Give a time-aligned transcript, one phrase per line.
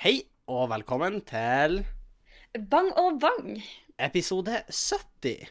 [0.00, 0.16] Hei
[0.50, 1.82] og velkommen til
[2.70, 3.60] Bang og bang.
[4.00, 5.46] episode 70.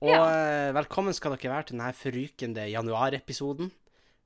[0.00, 0.68] Og Ja.
[0.68, 3.72] eh, velkommen skal dere være til denne forrykende januarepisoden.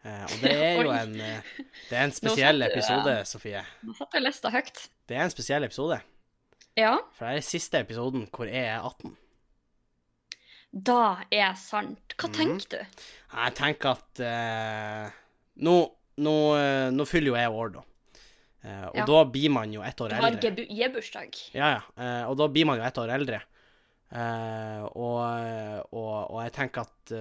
[0.05, 1.43] Eh, og det er jo en, eh,
[1.89, 3.63] det er en spesiell du, episode, Sofie.
[3.83, 4.89] Nå satt jeg lista høyt.
[5.09, 6.01] Det er en spesiell episode,
[6.77, 9.17] Ja, for det er siste episoden hvor jeg er 18.
[10.73, 12.15] da er sant.
[12.19, 12.35] Hva Mhm.
[12.35, 12.87] tenker du?
[13.35, 15.11] Jeg tenker at uh,
[15.57, 17.81] nå, nå, nå fyller jo jeg år, da.
[18.65, 19.05] Eh, og Ja.
[19.07, 20.51] da blir man jo ett år eldre.
[20.55, 21.39] Du har gebursdag.
[21.55, 21.81] Ja, ja.
[21.97, 23.41] Eh, og da blir man jo ett år eldre.
[24.13, 27.13] Eh, og, og, og jeg tenker at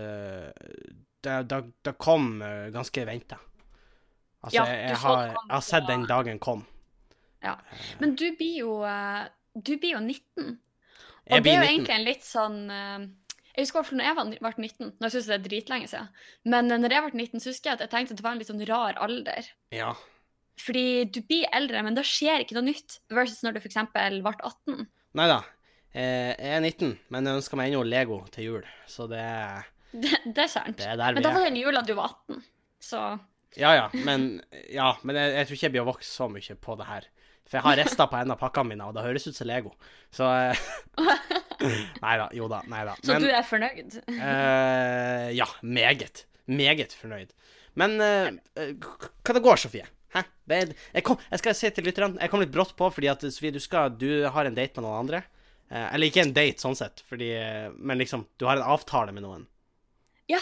[1.21, 2.41] det, det, det kom
[2.73, 3.37] ganske venta.
[4.41, 6.65] Altså, Ja, jeg, jeg, har, jeg har sett den dagen kom.
[7.41, 7.55] Ja.
[7.99, 8.73] Men du blir jo
[9.57, 10.59] Du blir jo 19.
[11.25, 11.71] Jeg Og det blir er jo 19.
[11.71, 14.91] egentlig en litt sånn Jeg husker hvert når jeg ble 19.
[15.01, 16.09] Nå syns jeg det er dritlenge siden.
[16.45, 18.41] Men når jeg ble 19, så husker jeg at jeg tenkte at det var en
[18.41, 19.49] litt sånn rar alder.
[19.73, 19.93] Ja.
[20.59, 22.99] Fordi du blir eldre, men da skjer ikke noe nytt.
[23.13, 23.79] Versus når du f.eks.
[23.93, 24.87] ble 18.
[25.17, 25.39] Nei da.
[25.91, 28.67] Eh, jeg er 19, men jeg ønsker meg ennå Lego til jul.
[28.87, 30.77] Så det, er- Det, det er sant.
[30.79, 32.43] det er Men da var den jula du var 18.
[32.81, 32.99] Så
[33.59, 36.55] Ja ja, men, ja, men jeg, jeg tror ikke jeg blir å vokse så mye
[36.63, 37.07] på det her.
[37.49, 39.73] For jeg har rester på en av pakkene mine, og det høres ut som Lego.
[40.15, 40.61] Så eh,
[42.05, 42.29] Nei da.
[42.37, 42.61] Jo da.
[42.71, 42.93] Nei da.
[43.03, 43.97] Så du er fornøyd?
[44.07, 46.23] Eh, ja, meget.
[46.47, 47.33] Meget fornøyd.
[47.79, 49.83] Men eh, eh, hva det går, Sofie?
[50.15, 50.23] Hæ?
[50.51, 53.21] Er, jeg, kom, jeg skal si til lytterne Jeg kom litt brått på fordi at
[53.31, 55.21] Sofie, du, skal, du har en date med noen andre.
[55.71, 59.13] Eh, eller ikke en date, sånn sett, fordi, eh, men liksom, du har en avtale
[59.15, 59.45] med noen.
[60.31, 60.41] Ja.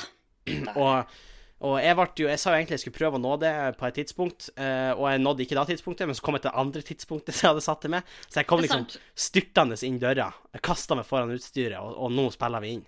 [0.79, 1.17] Og,
[1.59, 3.97] og jeg, jo, jeg sa jo egentlig jeg skulle prøve å nå det på et
[3.99, 6.83] tidspunkt, eh, og jeg nådde ikke da tidspunktet, men så kom jeg til det andre
[6.87, 8.13] tidspunktet som jeg hadde satt det med.
[8.31, 8.85] Så jeg kom liksom
[9.27, 10.29] styrtende inn døra.
[10.55, 12.85] Jeg kasta meg foran utstyret, og, og nå spiller vi inn.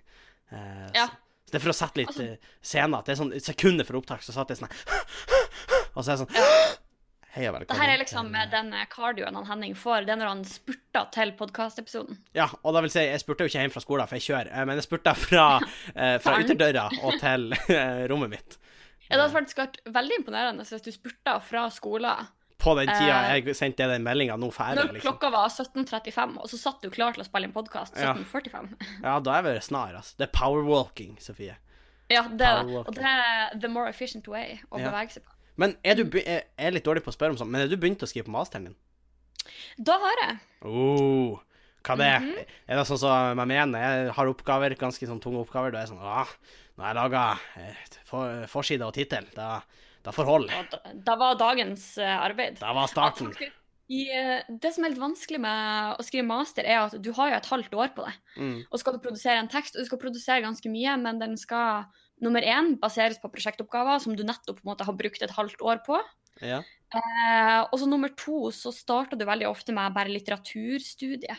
[0.55, 1.09] Eh, Ja.
[1.11, 2.29] så, så det er for å sette litt Altså-
[2.79, 2.87] eh.
[2.95, 4.71] At det er sånn sekunder for opptak, så satt jeg sånn
[5.95, 6.77] Og så er jeg sånn
[7.31, 7.67] Hei og velkommen.
[7.71, 10.05] Det her er liksom til- den kardioen han Henning får.
[10.05, 12.17] Det er når han spurter til podkastepisoden.
[12.35, 14.49] Ja, og da vil si, jeg spurte jo ikke hjem fra skolen, for jeg kjører,
[14.51, 15.45] eh, men jeg spurte fra,
[15.95, 16.43] eh, fra Faren.
[16.43, 18.57] ytterdøra og til eh, rommet mitt.
[19.09, 22.27] Ja, det hadde faktisk vært veldig imponerende hvis du spurta fra skolen
[22.59, 25.17] På den tida Eh, jeg sendte den meldinga nå ferdig, når liksom.
[25.17, 28.75] klokka var 17.35, og så satt du klar til å spille inn podkast 17.45.
[29.07, 30.17] Ja, da er vi snar, altså.
[30.19, 31.55] Det er powerwalking, Sofie.
[32.11, 34.91] Ja, det Og det er the more efficient way å Ja.
[34.91, 35.31] bevege seg på.
[35.61, 36.09] Men er Mm.
[36.09, 38.09] du jeg er litt dårlig på å spørre om sånt, men er du begynt å
[38.09, 38.75] skrive på masteren din?
[39.77, 40.39] Da har jeg.
[40.65, 41.39] Oh,
[41.85, 42.19] hva det er?
[42.19, 42.45] -hmm.
[42.67, 45.85] Er det sånn som jeg mener, jeg har oppgaver, ganske sånn tunge oppgaver, da er
[45.85, 46.27] jeg sånn ah,
[46.77, 47.37] nå har jeg lager
[48.05, 49.25] for, forside og tittel.
[49.35, 49.61] Da,
[50.03, 50.51] da får hold.
[51.05, 52.59] Da, var dagens eh, arbeid.
[52.59, 53.33] Da var starten.
[53.91, 57.29] I, eh, det som er litt vanskelig med å skrive master, er at du har
[57.29, 58.13] jo et halvt år på det.
[58.37, 58.59] Mm.
[58.71, 61.85] Og skal du produsere en tekst, og du skal produsere ganske mye, men den skal
[62.21, 65.61] nummer én baseres på prosjektoppgaver som du nettopp på en måte har brukt et halvt
[65.61, 65.99] år på.
[66.41, 66.61] Ja.
[66.93, 71.37] Eh, og så nummer to så starter du veldig ofte med bare litteraturstudie,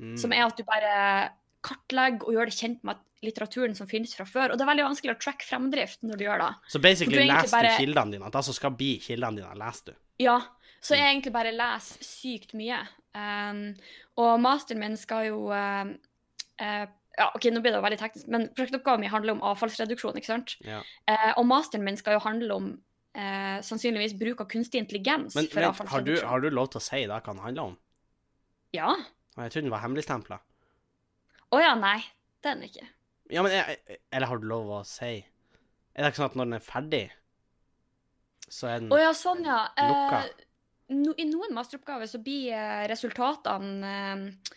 [0.00, 0.16] Mm.
[0.18, 1.32] som er at du bare
[1.62, 4.50] kartlegger og gjør det kjent med litteraturen som finnes fra før.
[4.50, 6.54] Og det er veldig vanskelig å track fremdrift når du gjør det.
[6.68, 8.30] Så basically du leser bare- du kildene dine.
[8.30, 9.94] Det som skal bli kildene dine, leser du.
[10.18, 10.40] Ja,
[10.80, 10.98] så Mm.
[10.98, 12.80] jeg egentlig bare leser sykt mye.
[13.14, 13.74] Um,
[14.16, 15.84] og masteren min skal jo uh,
[16.58, 16.86] eh,
[17.18, 20.54] Ja, OK, nå blir det veldig teknisk, men prosjektoppgaven min handler om avfallsreduksjon, ikke sant?
[20.64, 20.80] Ja.
[21.10, 22.70] Eh, og masteren min skal jo handle om
[23.12, 26.80] eh, sannsynligvis bruk av kunstig intelligens Men for men har, du, har du lov til
[26.80, 27.76] å si da hva den handler om?
[28.72, 28.94] Ja.
[29.36, 30.40] Jeg trodde den var hemmeligstempla.
[31.52, 31.98] Å ja, nei.
[32.42, 32.86] Det er den ikke.
[33.32, 36.48] Ja, men jeg, Eller har du lov å si Er det ikke sånn at når
[36.48, 37.04] den er ferdig,
[38.48, 39.60] så er den oh, ja, sånn, ja.
[39.76, 40.30] Eh,
[40.96, 44.56] no, I noen masteroppgaver så blir eh, resultatene eh,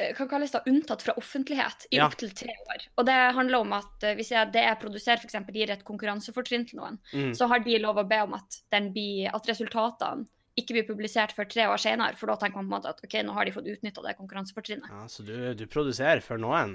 [0.00, 2.08] eh, hva kalles da unntatt fra offentlighet i Ja.
[2.08, 2.88] opptil tre år.
[2.96, 5.38] Og det handler om at eh, hvis jeg, det jeg produserer f.eks.
[5.54, 7.32] gir et konkurransefortrinn til noen, mm.
[7.38, 10.26] så har de lov å be om at, den blir, at resultatene
[10.58, 13.04] ikke blir publisert før tre år senere, for da tenker man på en måte at
[13.04, 14.90] ok, nå har de fått utnytta det konkurransefortrinnet.
[14.90, 16.74] Ja, så du, du produserer for noen?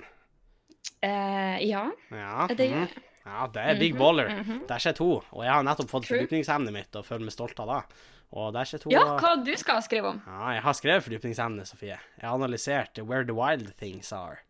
[1.03, 2.47] Eh, ja, Ja.
[2.49, 2.95] det gjør mhm.
[2.95, 3.11] jeg.
[3.25, 4.27] Ja, det er big baller.
[4.29, 4.43] baller.
[4.43, 4.67] -hmm.
[4.67, 5.23] Der skjer to.
[5.31, 7.95] Og jeg har nettopp fått fordypningsemnet mitt og føler meg stolt av det.
[8.33, 10.23] Og der sitter hun Ja, hva du skal skrive om?
[10.25, 11.99] Ja, jeg har skrevet fordypningsemne, Sofie.
[11.99, 14.41] Jeg har analysert Where the Wild Things Are.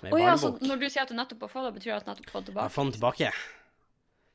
[0.00, 1.92] Som er oh, ja, så når du sier at du nettopp har fått det, betyr
[1.92, 3.32] det at du nettopp har fått Jeg har fått den tilbake.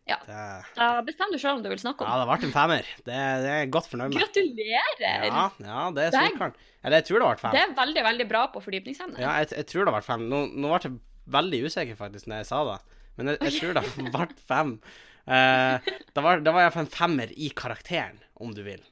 [0.06, 0.20] Ja.
[0.28, 0.42] Det,
[0.78, 2.20] Da bestemmer du sjøl om du vil snakke ja, om.
[2.20, 2.90] det har vært en femmer.
[3.00, 3.06] Det,
[3.42, 4.20] det er jeg godt fornøyd med.
[4.22, 5.26] Gratulerer!
[5.26, 6.60] Ja, ja, det er Dang.
[6.86, 7.56] Eller jeg tror det har vært fem.
[7.56, 9.18] Det er veldig, veldig bra på fordypningsemne.
[9.24, 10.28] Ja, jeg, jeg tror det vært fem.
[10.30, 11.00] Nå, nå ble jeg
[11.34, 12.78] veldig usikker faktisk når jeg sa det,
[13.18, 14.76] men jeg, jeg tror det har vært fem.
[15.26, 18.84] Eh, da, var, det var iallfall en femmer i karakteren, om du vil.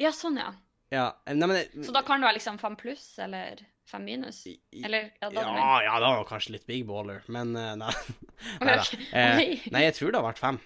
[0.00, 0.54] Ja, sånn, ja.
[0.90, 3.60] Ja, eh, nei, men Så da kan det være liksom fem pluss eller
[3.90, 4.44] fem minus?
[4.72, 7.92] Eller ja, da ja, ja, det var kanskje litt big baller, men eh, nei.
[8.62, 8.80] Neida.
[8.80, 8.94] Ok.
[9.12, 9.42] Eh,
[9.74, 10.60] nei, jeg tror det har vært fem.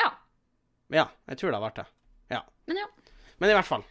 [0.00, 0.08] Ja.
[0.92, 1.86] Ja, jeg tror det har vært det.
[2.32, 2.40] Ja.
[2.70, 2.88] Men ja.
[3.42, 3.84] Men i hvert fall.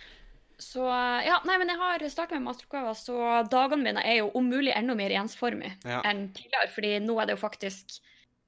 [0.62, 0.84] Så
[1.26, 3.16] ja, nei, men jeg har starta med masteroppgaver, så
[3.50, 6.04] dagene mine er jo om mulig enda mer ensformig Ja.
[6.06, 6.70] enn tidligere.
[6.76, 7.98] fordi nå er det jo faktisk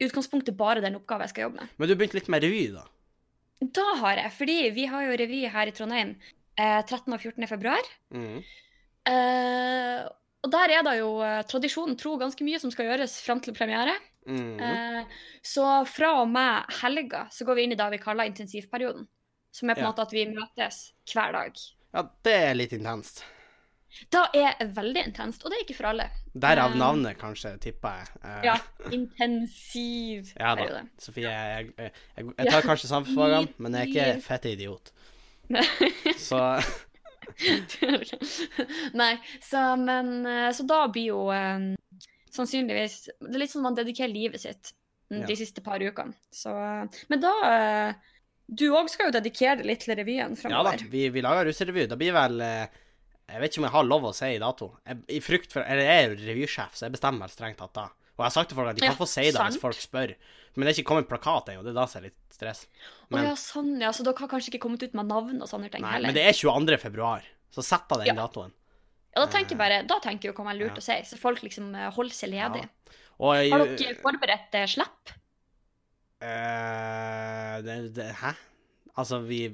[0.07, 1.73] utgangspunktet bare den oppgaven jeg skal jobbe med.
[1.77, 2.83] Men du begynte litt med revy, da.
[3.63, 6.15] Da har jeg, fordi vi har jo revy her i Trondheim
[6.59, 7.13] eh, 13.
[7.13, 7.47] og 14.
[7.47, 7.91] februar.
[8.11, 8.41] Mm.
[9.07, 10.01] Eh,
[10.43, 13.55] og der er det jo eh, tradisjonen tro ganske mye som skal gjøres fram til
[13.55, 13.93] premiere.
[14.27, 14.59] Mm.
[14.59, 19.07] Eh, så fra og med helga så går vi inn i det vi kaller intensivperioden.
[19.53, 19.91] Som er på en Ja.
[19.91, 20.77] måte at vi møtes
[21.13, 21.59] hver dag.
[21.93, 23.23] Ja, det er litt intenst.
[24.11, 26.07] Det er veldig intenst, og det er ikke for alle.
[26.33, 28.07] Derav Eh, navnet, kanskje, tipper jeg.
[28.23, 28.55] Eh, Ja,
[28.91, 30.63] intensiv Ja da.
[30.63, 30.81] periode.
[30.99, 34.91] Sofie, jeg, jeg, jeg, jeg tar kanskje samfunnsfagene, men jeg er ikke fette idiot.
[36.29, 36.39] Så
[38.93, 41.19] Nei, så men eh, Så da blir jo
[42.33, 44.73] sannsynligvis Det er litt sånn man dedikerer livet sitt
[45.13, 45.35] de Ja.
[45.37, 46.15] siste par ukene.
[46.33, 46.49] Så
[47.11, 47.33] Men da
[48.49, 51.85] Du òg skal jo dedikere deg litt til revyen ja da, vi, vi lager russerevy.
[51.87, 52.65] Da blir vel eh,
[53.29, 54.67] Jeg vet ikke om jeg har lov å si dato.
[54.85, 57.73] Jeg, I frykt for Eller jeg er jo revysjef, så jeg bestemmer vel strengt tatt
[57.77, 57.85] da.
[58.13, 59.47] Og jeg har sagt til folk at de kan Ja, få si det sant.
[59.55, 60.11] hvis folk spør.
[60.53, 62.65] Men det er ikke kommet plakat ennå, det er da som er litt stress.
[63.09, 63.89] Men, ja, sånn, ja.
[63.95, 66.11] Så dere har kanskje ikke kommet ut med navn og sånne ting nei, heller?
[66.11, 66.77] men det er 22.
[66.83, 68.19] februar, så sett av den Ja.
[68.21, 68.53] datoen.
[69.15, 71.17] Ja, da tenker jeg bare Da tenker jeg hva man er lurt å si, så
[71.17, 72.63] folk liksom eh, holder seg ledig.
[73.19, 75.13] Og Har dere forberedt eh, slipp?
[76.21, 78.33] eh, det, det, Hæ?
[78.97, 79.47] Altså, vi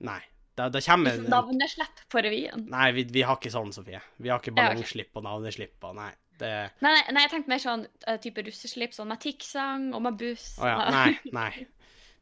[0.00, 0.20] Nei.
[0.56, 2.62] Det, da kommer Liksom Navneslipp på revyen?
[2.72, 4.00] Nei, vi, vi har ikke sånn, Sofie.
[4.22, 6.10] Vi har ikke Ja, ballongslipp og navneslipp og nei.
[6.40, 6.50] Det
[6.84, 10.18] Nei, nei, nei, jeg tenkte mer sånn eh, type russeslipp, sånn med tikksang og med
[10.20, 10.54] buss.
[10.60, 10.90] Oh, ja.
[10.92, 11.66] Nei, nei.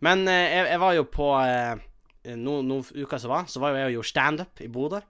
[0.06, 1.82] Men eh, jeg, jeg var jo på eh,
[2.34, 5.00] Noen no uker som var, så var jo jeg og gjorde standup i Bodø.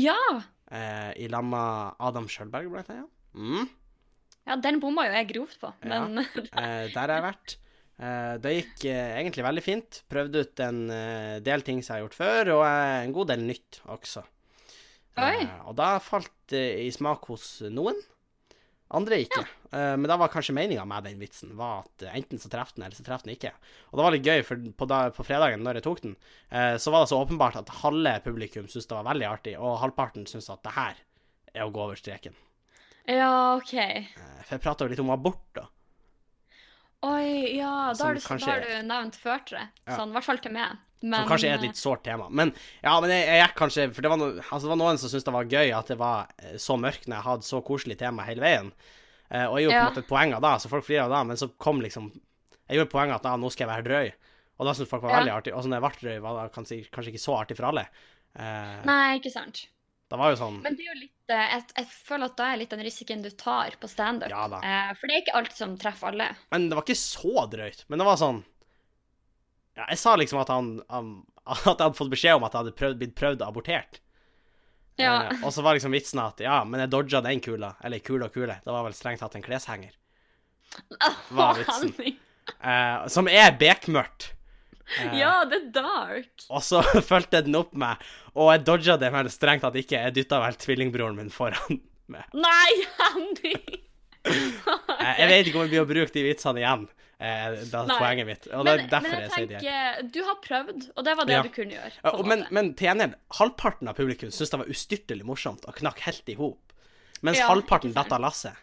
[0.00, 0.16] Ja!
[0.70, 3.10] Eh, I lag med Adam Sjølberg, blant annet.
[3.34, 3.66] Mm.
[4.48, 6.00] Ja, den bomma jo jeg grovt på, Ja.
[6.08, 7.56] men Eh, der har jeg vært.
[8.00, 10.02] Eh, det gikk eh, egentlig veldig fint.
[10.08, 13.44] Prøvde ut en eh, del ting som jeg har gjort før, og en god del
[13.44, 14.24] nytt også.
[15.20, 15.42] Oi.
[15.68, 17.98] Og da falt det i smak hos noen.
[18.96, 19.42] Andre ikke.
[19.70, 22.86] Eh, men da var kanskje meninga med den vitsen var at enten så treffer den,
[22.86, 23.52] eller så treffer den ikke.
[23.90, 26.16] Og det var litt gøy, for på, da, på fredagen når jeg tok den,
[26.50, 30.24] så var det så åpenbart at halve publikum syntes det var veldig artig, og halvparten
[30.26, 30.98] syntes at det her
[31.52, 32.34] er å gå over streken.
[33.06, 33.76] Ja, OK.
[34.46, 35.68] For jeg prata jo litt om abort, da.
[37.06, 39.62] Oi, ja, da har du, kanskje da har du nevnt førtre.
[39.86, 39.96] Ja.
[39.96, 40.78] Sånn, i hvert fall til meg.
[41.00, 42.26] Men, Som kanskje er et litt sårt tema.
[42.28, 42.50] Men
[42.82, 45.08] ja, men jeg, jeg gikk kanskje For det var, no, altså, det var noen som
[45.08, 47.96] syntes det var gøy at det var eh, så mørkt når jeg hadde så koselig
[48.02, 48.68] tema hele veien.
[49.30, 51.14] Eh, og jeg gjorde på en måte et poeng av det, så folk flirer av
[51.14, 54.12] det, men så kom liksom Jeg gjorde poenget at ah, nå skal jeg være drøy,
[54.60, 55.16] og da syntes folk var Ja.
[55.22, 55.54] veldig artig.
[55.56, 57.86] Og så når jeg ble drøy, var det kanskje, kanskje ikke så artig for alle.
[58.36, 59.64] Eh, Nei, ikke sant.
[60.10, 62.46] Det var jo sånn Men det er jo litt eh, jeg, jeg føler at da
[62.50, 64.32] er litt den risikoen du tar på standup.
[64.32, 64.58] Ja da.
[64.58, 66.26] Eh, for det er ikke alt som treffer alle.
[66.50, 67.84] Men det var ikke så drøyt.
[67.86, 68.40] Men det var sånn
[69.78, 71.12] Ja, jeg sa liksom at han, han
[71.50, 74.00] At jeg hadde fått beskjed om at jeg hadde prøvd, blitt prøvd abortert.
[75.00, 75.14] Ja.
[75.30, 77.72] Eh, og så var liksom vitsen at ja, men jeg dodga den kula.
[77.86, 78.58] Eller kule og kule.
[78.64, 79.94] Det var vel strengt tatt en kleshenger.
[81.30, 81.94] var vitsen.
[82.50, 84.32] Eh, som er bekmørkt.
[84.98, 86.30] Eh, Ja, det er dark.
[86.50, 86.80] Og så
[87.10, 87.96] fulgte den opp med
[88.34, 90.00] Og jeg dodga det, men strengt tatt ikke.
[90.06, 91.80] Jeg dytta vel tvillingbroren min foran
[92.10, 92.26] meg.
[92.34, 92.72] Nei,
[93.12, 93.54] Andy!
[95.00, 96.82] Eh, jeg vet ikke om jeg blir å bruke de vitsene igjen.
[97.16, 97.94] Eh, det er Nei.
[97.96, 98.42] poenget mitt.
[98.52, 99.60] Og det Men, er derfor jeg, jeg sier det.
[99.62, 101.40] tenker, du har prøvd, og det var det Ja.
[101.46, 101.94] du kunne gjøre.
[102.12, 106.02] Og, men, men til gjengjeld, halvparten av publikum syntes det var ustyrtelig morsomt og knakk
[106.04, 106.74] helt i hop.
[107.24, 108.60] Mens Ja, halvparten datt av lasset.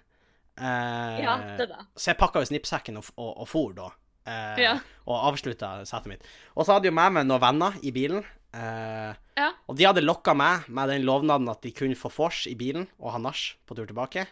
[0.62, 1.82] Eh, Ja, det da.
[1.98, 3.89] Så jeg pakka jo snippsekken og, og, og for da.
[4.27, 4.75] Eh, Ja.
[5.07, 6.25] Og avslutta settet mitt.
[6.60, 8.25] Og så hadde jo med meg noen venner i bilen.
[8.53, 9.51] Eh, Ja.
[9.69, 12.88] og de hadde lokka meg med den lovnaden at de kunne få vors i bilen
[13.00, 14.25] og ha nach på tur tilbake.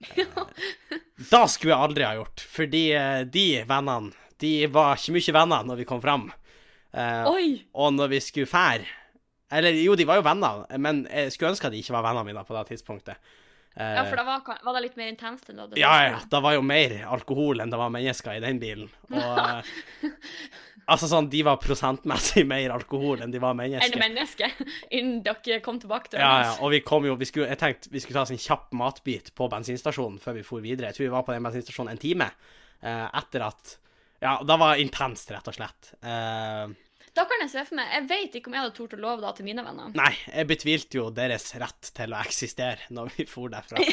[0.16, 0.24] Ja.
[1.30, 5.66] da skulle jeg aldri ha gjort, fordi eh, de vennene De var ikke mye venner
[5.68, 6.30] når vi kom fram.
[6.96, 8.86] Eh, og når vi skulle fære
[9.52, 12.24] Eller jo, de var jo venner, men jeg skulle ønske at de ikke var vennene
[12.30, 13.18] mine på det tidspunktet.
[13.80, 16.18] Eh, Ja, for da var, var det litt mer intenst enn du hadde ja, ja,
[16.32, 18.90] det var jo mer alkohol enn det var mennesker i den bilen.
[19.12, 19.70] Og eh,
[20.90, 23.92] Altså sånn, de var prosentmessig mer alkohol enn de var mennesker.
[23.94, 24.54] Enn mennesker.
[24.96, 27.92] innen dere kom tilbake til Ja, ja, og vi kom jo vi skulle, Jeg tenkte
[27.92, 30.90] vi skulle ta oss en kjapp matbit på bensinstasjonen før vi for videre.
[30.90, 32.26] Jeg tror vi var på den bensinstasjonen en time
[32.82, 33.76] eh, etter at
[34.20, 35.92] Ja, det var intenst, rett og slett.
[36.02, 36.74] Eh,
[37.16, 39.24] Da kan jeg se for meg Jeg vet ikke om jeg hadde tort å love
[39.24, 39.90] det til mine venner.
[39.98, 43.82] Nei, jeg betvilte jo deres rett til å eksistere når vi for derfra.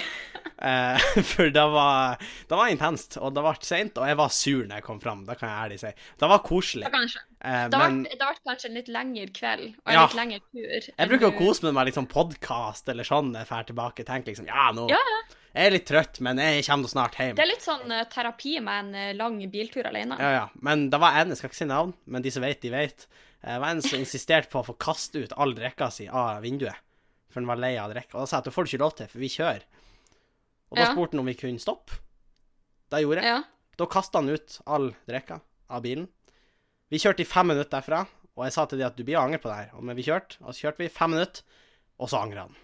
[0.58, 2.16] Eh, for det var,
[2.50, 5.20] det var intenst, og det ble seint, og jeg var sur når jeg kom fram.
[5.28, 5.92] Det kan jeg ærlig si.
[6.18, 6.90] Det var koselig.
[6.90, 7.37] Skjønne.
[7.42, 9.94] Eh, Det har men vært- det har vært kanskje en litt lengre kveld og en
[9.94, 10.06] Ja.
[10.08, 10.94] litt lengre tur.
[10.98, 14.06] jeg bruker å kose meg med liksom sånn podkast eller sånn når jeg drar tilbake.
[14.06, 14.98] Tenker liksom Ja, nå Ja,
[15.56, 17.36] Jeg er litt trøtt, men jeg kommer snart hjem.
[17.36, 20.16] Det er litt sånn uh, terapi med en uh, lang biltur alene.
[20.20, 20.50] Ja, ja.
[20.62, 23.08] Men det var en, jeg skal ikke si navn, men de som vet, de vet.
[23.42, 26.76] Det var en som insisterte på å få kaste ut all drikka si av vinduet.
[27.32, 28.14] For han var lei av drikke.
[28.14, 29.62] Og da sa jeg at det får du ikke lov til, for vi kjører.
[30.70, 30.94] Og da Ja.
[30.94, 31.98] spurte han om vi kunne stoppe.
[32.92, 33.24] Det gjorde jeg.
[33.26, 33.44] Ja.
[33.78, 36.08] Da kasta han ut all drikka av bilen.
[36.88, 38.06] Vi kjørte i fem minutter derfra,
[38.38, 39.82] og jeg sa til de at du blir å angre på det her.
[39.84, 41.44] Men vi kjørte, og så kjørte vi fem minutter,
[42.00, 42.60] og så angra han.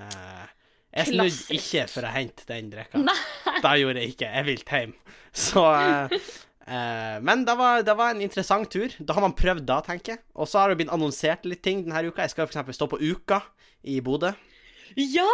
[0.00, 0.46] Eh,
[0.90, 3.02] jeg snudde ikke for å hente den drikka.
[3.64, 4.30] Det gjorde jeg ikke.
[4.30, 4.94] Jeg ville hjem.
[5.46, 6.14] Så eh,
[6.64, 8.94] eh, Men det var, det var en interessant tur.
[8.98, 10.22] Da har man prøvd da, tenker jeg.
[10.34, 12.24] Og så har det blitt annonsert litt ting denne uka.
[12.24, 12.78] Jeg skal f.eks.
[12.78, 13.42] stå på Uka
[13.84, 14.32] i Bodø.
[14.96, 15.28] Ja!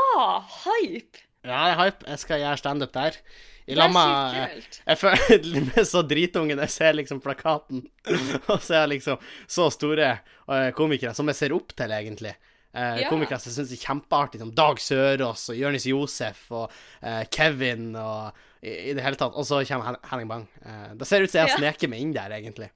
[0.67, 1.23] Hype!
[1.47, 2.09] Ja, jeg er hype.
[2.11, 3.21] Jeg skal gjøre standup der.
[3.67, 4.67] I lag er med.
[4.87, 6.61] Jeg føler meg så dritungen.
[6.67, 7.87] Jeg ser liksom plakaten,
[8.53, 12.37] og så er jeg liksom så store eh, komikere som jeg ser opp til, egentlig.
[12.77, 13.09] Eh, Ja.
[13.09, 16.71] Komikere som jeg det er kjempeartig, som Dag Sørås og Jonis Josef og
[17.03, 19.33] eh, Kevin og i, i det hele tatt.
[19.39, 20.45] Og så kommer Henning Bang.
[20.65, 21.57] Eh, det ser ut som jeg Ja.
[21.61, 22.69] sneker meg inn der, egentlig.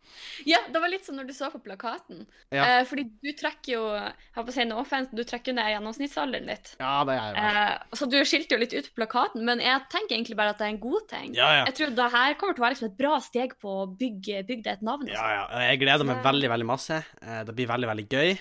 [0.46, 2.22] Ja, det var litt som når du så på plakaten.
[2.54, 2.64] Ja.
[2.80, 5.56] Eh, fordi du trekker jo Jeg har på å si no offense, du trekker jo
[5.58, 6.72] ned gjennomsnittsalderen litt.
[6.80, 7.56] Ja, det er jeg.
[7.56, 10.58] Eh, så du skilte jo litt ut på plakaten, men jeg tenker egentlig bare at
[10.62, 11.34] det er en god ting.
[11.34, 11.64] Ja, ja.
[11.68, 14.44] Jeg tror det her kommer til å være liksom et bra steg på å bygge,
[14.46, 15.08] bygge deg et navn.
[15.10, 15.58] Ja, altså.
[15.60, 15.66] ja.
[15.72, 17.02] Jeg gleder meg veldig, veldig masse.
[17.20, 18.38] Eh, det blir veldig, veldig gøy.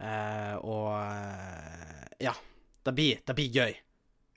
[0.00, 2.34] Eh, og eh, ja.
[2.86, 3.72] Det blir, det blir gøy.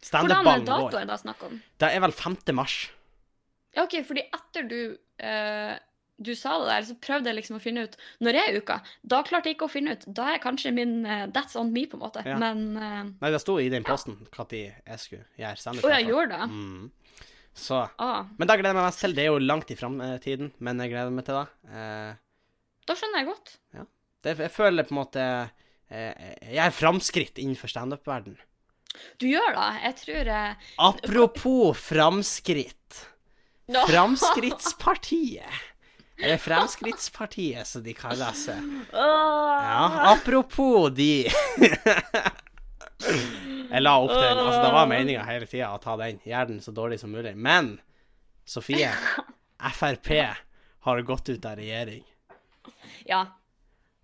[0.01, 0.87] Standup-ballen går.
[0.87, 1.59] Hvordan er det snakk om?
[1.81, 2.39] Det er vel 5.
[2.57, 2.79] mars.
[3.75, 4.79] Ja, OK, fordi etter du
[5.21, 5.75] eh,
[6.19, 7.93] du sa det der, så prøvde jeg liksom å finne ut
[8.25, 8.79] Når er uka?
[9.07, 10.01] Da klarte jeg ikke å finne ut.
[10.17, 12.23] Da er kanskje min eh, That's on me, på en måte.
[12.27, 12.39] Ja.
[12.41, 15.87] Men eh, Nei, det sto i den posten når jeg skulle gjøre standup.
[15.87, 16.49] Å, jeg gjorde det?
[16.51, 16.89] Mm.
[17.59, 19.15] Så Ah, Men da gleder jeg meg mest til.
[19.15, 21.47] Det er jo langt i framtiden, men jeg gleder meg til det.
[21.71, 22.11] Eh,
[22.89, 23.55] da skjønner jeg godt.
[24.25, 25.23] Det jeg føler på en måte
[25.89, 28.37] eh, Jeg er framskritt innenfor standup-verden.
[29.21, 29.69] Du gjør det.
[29.85, 30.55] Jeg tror jeg...
[30.81, 33.03] Apropos framskritt.
[33.69, 33.83] No.
[33.87, 35.59] Framskrittspartiet.
[36.19, 38.59] Eller Fremskrittspartiet, som de kaller seg.
[38.91, 41.29] Ja, apropos de
[43.69, 44.41] Jeg la opp den.
[44.41, 46.19] Altså, det var meninga hele tida å ta den.
[46.27, 47.37] Gjør den så dårlig som mulig.
[47.39, 47.77] Men
[48.49, 48.91] Sofie,
[49.79, 50.09] Frp
[50.89, 52.03] har gått ut av regjering.
[53.07, 53.23] Ja.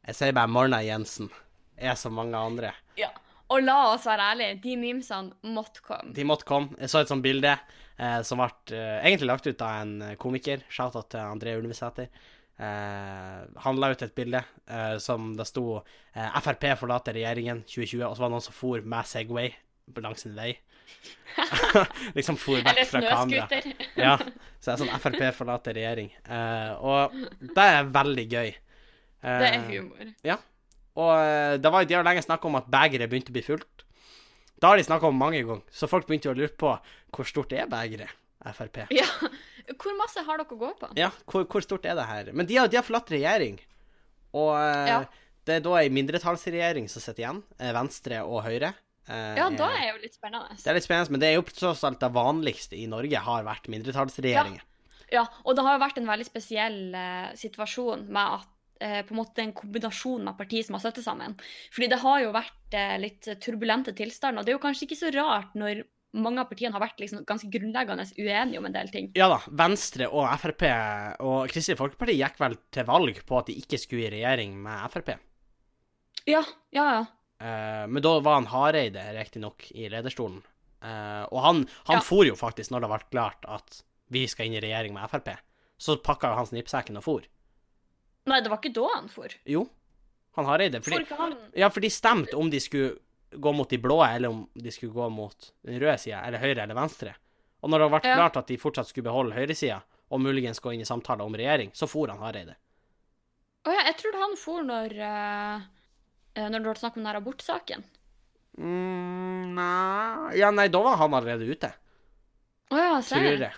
[0.05, 1.29] Jeg sier bare Marna Jensen.
[1.77, 2.73] Er som mange andre.
[2.99, 3.11] ja.
[3.53, 6.09] Og la oss være ærlige, de memesene måtte komme.
[6.17, 6.73] De måtte komme.
[6.81, 10.15] Jeg så et sånt bilde eh, som ble eh, egentlig lagt ut av en eh,
[10.17, 10.63] komiker.
[10.73, 12.07] Shout-out til André Ulvesæter.
[12.57, 18.01] Eh, han la ut et bilde eh, som det sto eh, Frp forlater regjeringen 2020,
[18.07, 19.53] og så var det noen som for med Segway
[20.01, 20.49] langs en vei.
[22.17, 23.61] liksom for vekk fra kamera.
[23.93, 24.17] Ja,
[24.57, 26.09] så det er sånn Frp forlater regjering.
[26.25, 27.13] Eh, og
[27.45, 28.55] det er veldig gøy.
[29.25, 30.11] Eh, Det er humor.
[30.23, 30.37] Ja.
[30.95, 33.83] og eh, det var, de har lenge snakka om at begeret begynte å bli fullt.
[34.61, 36.69] Da har de snakka om mange ganger, så folk begynte å lure på
[37.11, 38.13] hvor stort er begeret,
[38.55, 38.83] Frp.
[38.93, 39.07] Ja.
[39.81, 40.91] Hvor masse har dere å gå på?
[40.99, 42.27] Ja, hvor, hvor stort er det her?
[42.37, 43.57] Men de har, de har forlatt regjering.
[44.37, 44.99] Og eh, Ja.
[45.49, 48.73] det er da ei mindretallsregjering som sitter igjen, eh, Venstre og Høyre.
[49.09, 50.53] Eh, Ja, da er jo litt spennende.
[50.61, 53.43] Det er litt spennende, men det er jo tross alt det vanligste i Norge har
[53.43, 54.61] vært mindretallsregjeringer.
[55.13, 58.54] Ja, og det har jo vært en veldig spesiell uh, situasjon med at eh,
[59.07, 61.35] på en måte en kombinasjon med partier som har støttet sammen.
[61.71, 64.99] Fordi det har jo vært eh, litt turbulente tilstander, og det er jo kanskje ikke
[64.99, 65.83] så rart når
[66.15, 69.09] mange av partiene har vært liksom ganske grunnleggende uenige om en del ting.
[69.19, 70.63] Ja da, Venstre og Frp
[71.27, 74.85] og Kristelig Folkeparti gikk vel til valg på at de ikke skulle i regjering med
[74.93, 75.11] Frp.
[76.25, 76.41] Ja,
[76.71, 77.01] ja, ja.
[77.43, 80.39] Eh, men da var han Hareide riktignok i lederstolen.
[80.85, 82.05] Eh, og han, han Ja.
[82.05, 83.81] for jo faktisk når det ble klart at
[84.15, 85.33] vi skal inn i regjering med Frp.
[85.77, 87.27] Så pakka han snippsekken og for.
[88.25, 89.33] Nei, det var ikke da han for.
[89.45, 89.65] Jo,
[90.37, 90.81] han Hareide.
[90.81, 92.95] For Fordi, ikke han ja, for de stemte om de skulle
[93.35, 96.63] gå mot de blå, eller om de skulle gå mot den røde sida, eller høyre
[96.63, 97.15] eller venstre.
[97.61, 98.15] Og når det ble Ja.
[98.19, 101.71] klart at de fortsatt skulle beholde høyresida, og muligens gå inn i samtaler om regjering,
[101.73, 102.55] så for han Hareide.
[103.65, 105.61] Å ja, jeg trodde han for når uh,
[106.35, 107.83] Når det ble snakk om den abortsaken.
[108.59, 111.71] Mm, nei Ja, nei, da var han allerede ute.
[112.71, 113.53] Å ja, tror ser jeg.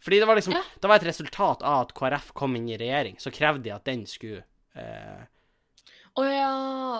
[0.00, 0.62] Fordi det var liksom Ja.
[0.80, 3.84] Det var et resultat av at KrF kom inn i regjering, så krevde de at
[3.84, 4.42] den skulle
[4.74, 5.22] eh,
[6.16, 6.50] Å ja,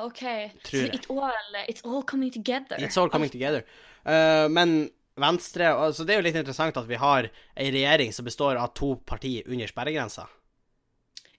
[0.06, 0.20] OK.
[0.68, 0.94] Tror Så jeg.
[1.00, 2.76] it all, it's all coming together.
[2.78, 3.64] It's all coming together.
[4.06, 4.90] Uh, men
[5.20, 7.26] Venstre altså Det er jo litt interessant at vi har
[7.58, 10.28] ei regjering som består av to partier under sperregrensa.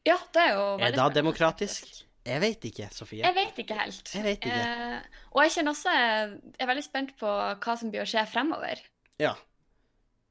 [0.05, 1.85] Ja, det er jo veldig Er det spennende, demokratisk?
[1.85, 2.07] faktisk.
[2.25, 3.23] Jeg vet ikke, Sofie.
[3.25, 4.11] Jeg vet ikke helt.
[4.13, 4.57] Jeg vet ikke.
[4.61, 7.31] Eh, og jeg kjenner også Jeg er veldig spent på
[7.63, 8.81] hva som blir å skje fremover.
[9.21, 9.33] Ja.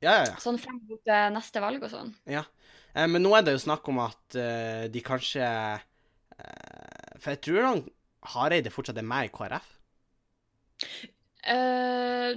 [0.00, 0.37] Ja, ja, ja.
[0.40, 2.14] Sånn frem mot eh, neste valg og sånn.
[2.26, 2.45] ja.
[2.95, 7.40] Eh, men nå er det jo snakk om at eh, de kanskje eh, For jeg
[7.47, 7.83] tror han
[8.35, 9.69] Hareide fortsatt er med i KrF.
[11.45, 12.35] Eh,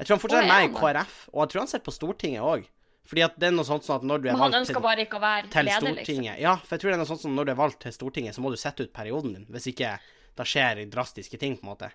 [0.00, 2.42] Jeg tror han fortsatt er med i KrF, og jeg tror han sitter på Stortinget
[2.46, 2.64] òg.
[3.10, 5.18] Fordi at det er noe sånt som at når du er valgt til, bare ikke
[5.18, 6.24] å være til leder, liksom.
[6.38, 8.36] Ja, for jeg tror det er noe sånt som når du er valgt til Stortinget,
[8.36, 9.46] så må du sette ut perioden din.
[9.50, 9.96] Hvis ikke
[10.38, 11.90] da skjer drastiske ting, på en måte.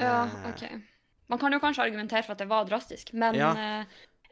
[0.00, 0.62] Ja, Eh, OK.
[1.28, 3.52] Man kan jo kanskje argumentere for at det var drastisk, men Ja.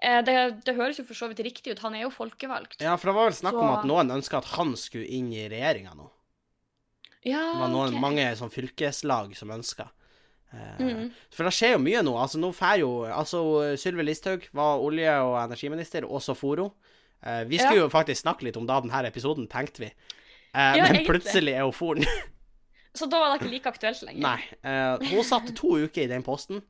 [0.02, 1.82] Eh, det, det høres jo for så vidt riktig ut.
[1.84, 2.80] Han er jo folkevalgt.
[2.80, 5.46] Ja, for det var vel snakk om at noen ønska at han skulle inn i
[5.48, 6.08] regjeringa nå.
[7.24, 8.00] Ja, Det var noen, okay.
[8.00, 9.90] mange sånn fylkeslag som ønska.
[10.52, 11.10] Eh, Mhm.
[11.30, 12.14] For det skjer jo mye nå.
[12.18, 16.70] Altså, nå får jo Altså, Sylvi Listhaug var olje- og energiminister, og så for hun.
[17.22, 17.82] Eh, vi skulle Ja.
[17.84, 19.92] jo faktisk snakke litt om da denne episoden, tenkte vi.
[20.54, 22.04] Eh, Ja, men plutselig er hun foren.
[22.94, 24.20] Så da var det ikke like aktuelt lenger.
[24.20, 24.42] Nei.
[24.64, 26.62] eh, hun satt to uker i den posten,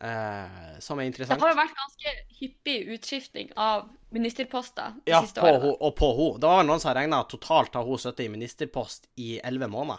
[0.00, 5.40] eh, som er Det har jo vært ganske hyppig utskifting av ministerposter de Ja, siste
[5.40, 5.62] på årene.
[5.64, 6.40] ho, og på henne.
[6.40, 9.98] Det var noen som regna at totalt har hun sittet i ministerpost i elleve måneder.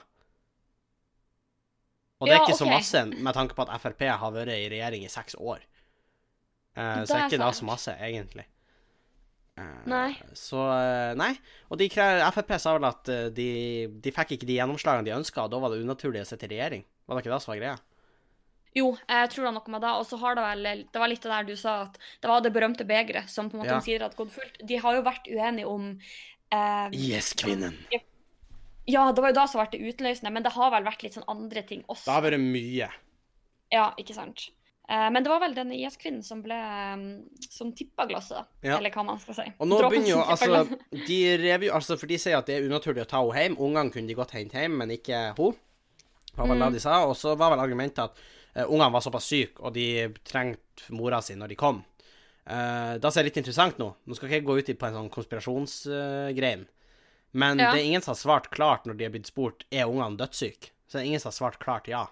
[2.20, 2.72] Og det er Ja, ikke så ok.
[2.74, 5.60] masse med tanke på at Frp har vært i regjering i seks år.
[6.75, 8.46] Eh, så er ikke det så masse, egentlig.
[9.58, 10.15] Eh, Nei.
[10.34, 11.34] Så eh, Nei.
[11.70, 15.44] Og de Frp sa vel at eh, de, de fikk ikke de gjennomslagene de ønska,
[15.44, 16.84] og da var det unaturlig å sitte i regjering.
[17.08, 17.77] Var det ikke det som var greia?
[18.78, 19.94] Jo, jeg tror det er noe med det.
[19.98, 22.42] Og så har det vel Det var litt det der du sa, at det var
[22.46, 23.78] det berømte begeret som på en måte Ja.
[23.80, 24.60] omsider hadde gått fullt.
[24.68, 26.00] De har jo vært uenige om
[26.52, 27.76] eh, IS-kvinnen.
[28.90, 31.14] Ja, det var jo da som ble det utløsende, men det har vel vært litt
[31.14, 32.06] sånn andre ting også.
[32.08, 32.88] Det har vært mye.
[33.72, 34.48] Ja, ikke sant.
[34.90, 37.04] Eh, men det var vel den IS-kvinnen som ble um,
[37.50, 38.46] Som tippa glasset, da.
[38.66, 38.78] Ja.
[38.80, 39.46] Eller hva man skal si.
[39.60, 40.80] Og nå Dråpen begynner jo altså.
[41.06, 43.60] De rev jo Altså, for de sier at det er unaturlig å ta henne hjem.
[43.62, 45.54] Ungene kunne de godt hente hjem, men ikke hun.
[46.40, 46.66] var vel Mm.
[46.72, 47.06] det de sa.
[47.06, 48.18] Og så var vel argumentet at
[48.56, 51.84] ungene var såpass syke, og de trengte mora si når de kom.
[52.50, 53.91] Uh, da er jeg litt interessant nå.
[54.08, 56.63] Nå skal ikke jeg gå ut på en sånn konspirasjonsgrein,
[57.32, 57.72] men Ja.
[57.74, 60.72] det er ingen som har svart klart når de har blitt spurt er ungene dødssyke.
[60.89, 62.08] Så det er ingen som har svart klart ja.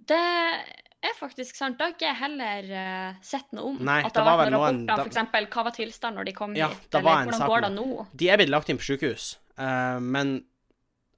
[0.00, 1.76] Det er faktisk sant.
[1.76, 3.78] Det har ikke jeg heller uh, sett noe om.
[3.84, 5.54] Nei, At det det har var vært noen rapporter om f.eks.
[5.54, 8.06] hva var tilstanden når de kom Ja, hit, eller hvordan går det nå?
[8.22, 9.26] De er blitt lagt inn på sykehus,
[9.60, 10.38] uh, men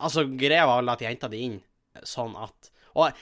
[0.02, 1.60] altså, greia var vel at de henta de inn
[2.08, 3.12] sånn at Og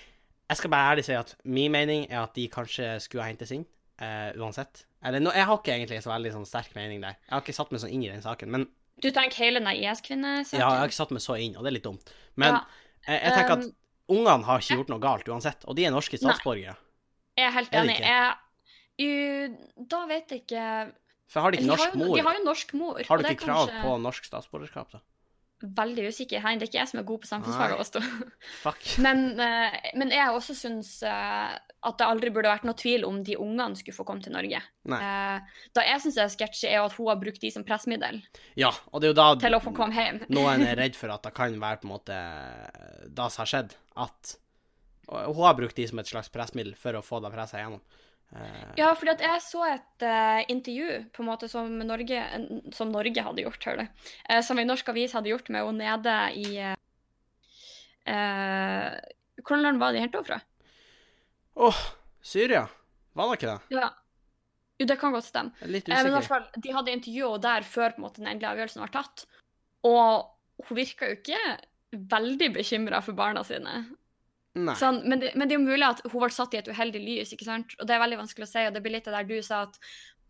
[0.50, 3.52] jeg skal bare ærlig si at min mening er at de kanskje skulle ha hentes
[3.54, 3.63] inn,
[4.02, 4.84] uh, uansett.
[5.06, 7.17] Eller no, jeg har ikke egentlig så veldig sånn sterk mening der.
[7.28, 8.50] Jeg har ikke satt meg sånn inn i den saken.
[8.52, 8.67] Men
[9.00, 10.58] Du tenker hele den IS-kvinnesaken?
[10.60, 12.15] ja, jeg har ikke satt meg så inn, og det er litt dumt.
[12.34, 13.75] Men Ja, uh, jeg tenker at um,
[14.17, 16.75] ungene har ikke gjort noe galt uansett, og de er norske statsborgere.
[17.39, 18.00] Jeg er helt enig.
[18.02, 19.54] Jeg,
[19.95, 20.67] da vet jeg ikke
[21.30, 22.17] For har de ikke norsk mor?
[22.19, 23.00] de har jo norsk mor.
[23.06, 25.00] Har du ikke krav kanskje på norsk statsborgerskap, da?
[25.60, 26.40] Veldig usikker.
[26.40, 27.75] Det er ikke jeg som er god på samfunnsfag.
[27.82, 28.00] Også.
[28.62, 28.86] Fuck.
[29.04, 33.18] Men, eh, men jeg også syns eh, at det aldri burde vært noe tvil om
[33.25, 34.62] de ungene skulle få komme til Norge.
[34.88, 35.00] Nei.
[35.04, 38.23] Eh, da jeg syns er sketsjy, er at hun har brukt de som pressmiddel
[38.58, 40.23] Ja, og det er jo da til å få komme hjem.
[40.36, 42.20] noen er redd for at det kan være på en måte
[43.08, 44.36] det som har skjedd, at
[45.10, 47.82] hun har brukt de som et slags pressmiddel for å få det presset igjennom.
[48.36, 52.21] Eh, Ja, fordi at jeg så et uh, intervju på en måte som Norge,
[52.76, 54.04] som Norge hadde gjort, hører du.
[54.30, 56.76] Uh, som en norsk avis hadde gjort med henne nede i uh,
[58.06, 59.00] eh,
[59.40, 60.40] Hvordan land var det de henne fra?
[61.56, 61.80] Åh,
[62.23, 62.69] Syria?
[63.16, 63.80] Var det ikke det?
[63.80, 63.88] Ja.
[64.80, 65.52] Jo, det kan godt stemme.
[65.66, 65.97] Litt usikker.
[65.97, 68.52] men i hvert fall, De hadde intervjuet henne der før på en måte, den endelige
[68.54, 69.25] avgjørelsen var tatt.
[69.88, 71.40] Og hun virka jo ikke
[71.90, 73.82] veldig bekymra for barna sine.
[74.78, 77.00] Sånn, men, det, men det er jo mulig at hun ble satt i et uheldig
[77.04, 77.76] lys, ikke sant?
[77.78, 78.65] og det er veldig vanskelig å si.
[78.67, 79.78] og det blir litt det der du sa at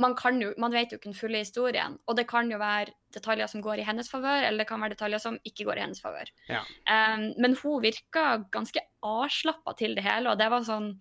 [0.00, 1.98] man, kan jo, man vet jo ikke den fulle historien.
[2.08, 4.94] Og det kan jo være detaljer som går i hennes favør, eller det kan være
[4.94, 6.30] detaljer som ikke går i hennes favør.
[6.48, 6.62] Ja.
[6.88, 10.94] Um, men hun virka ganske avslappa til det hele, og det var sånn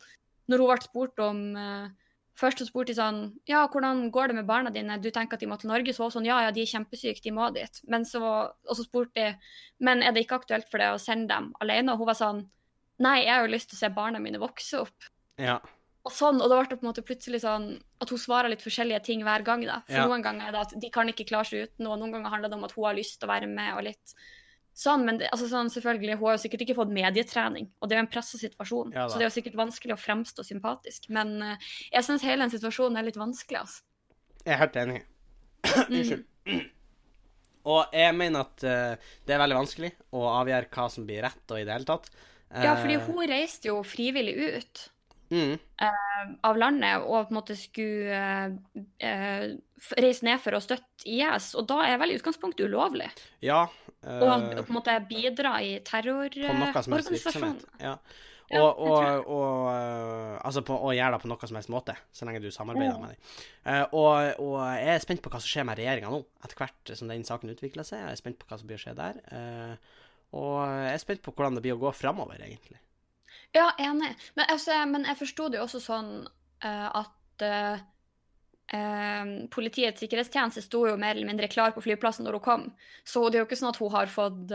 [0.50, 1.90] Når hun ble spurt om uh,
[2.40, 4.96] Først så spurte de sånn Ja, hvordan går det med barna dine?
[5.04, 5.92] Du tenker at de må til Norge?
[5.94, 7.82] Så var hun sånn Ja, ja, de er kjempesyke, de må dit.
[7.92, 9.34] Men så, og så spurte de
[9.84, 11.94] Men er det ikke aktuelt for deg å sende dem alene?
[11.94, 12.46] Og hun var sånn
[13.00, 15.10] Nei, jeg har jo lyst til å se barna mine vokse opp.
[15.40, 15.60] Ja.
[16.08, 17.70] Og sånn, og da ble det på en måte plutselig sånn
[18.02, 19.66] at hun svarer litt forskjellige ting hver gang.
[19.68, 19.82] da.
[19.86, 20.08] For Ja.
[20.08, 22.50] noen ganger er det at de kan ikke klare seg uten noe, noen ganger handler
[22.50, 24.16] det om at hun har lyst til å være med og litt
[24.80, 25.04] sånn.
[25.06, 28.02] Men det, altså sånn, selvfølgelig, hun har jo sikkert ikke fått medietrening, og det er
[28.02, 28.94] jo en pressa situasjon.
[28.96, 31.10] Ja så det er jo sikkert vanskelig å fremstå sympatisk.
[31.10, 33.84] Men uh, jeg syns hele den situasjonen er litt vanskelig, altså.
[34.46, 35.02] Jeg er helt enig.
[35.90, 36.26] Unnskyld.
[37.70, 41.52] Og jeg mener at uh, det er veldig vanskelig å avgjøre hva som blir rett
[41.52, 42.08] og i det hele tatt.
[42.50, 44.90] Ja, fordi Eh, hun reiste jo frivillig ut.
[45.30, 45.60] mm,
[46.44, 49.44] av landet og på en måte skulle uh, uh,
[50.02, 53.12] reise ned for å støtte IS, og da er vel i utgangspunktet ulovlig.
[53.46, 53.68] Ja.
[54.02, 57.66] Og på en måte bidra i virksomhet.
[57.80, 57.98] Ja.
[58.50, 59.70] Og, og, og
[60.42, 63.02] Altså, på, og gjøre det på noe som helst måte, så lenge du samarbeider Mm.
[63.02, 63.88] med dem.
[63.94, 67.12] Og, og jeg er spent på hva som skjer med regjeringa nå, etter hvert som
[67.12, 68.02] den saken utvikler seg.
[68.02, 69.20] Jeg er spent på hva som blir å skje der.
[69.30, 69.76] Eh,
[70.36, 72.78] og jeg er spent på hvordan det blir å gå framover, egentlig.
[73.56, 74.12] Ja, enig.
[74.36, 76.12] Men, altså, men jeg forsto det jo også sånn
[76.66, 77.88] uh, at uh,
[79.50, 82.66] Politiets sikkerhetstjeneste sto jo mer eller mindre klar på flyplassen når hun kom,
[83.02, 84.52] så det er jo ikke sånn at hun har fått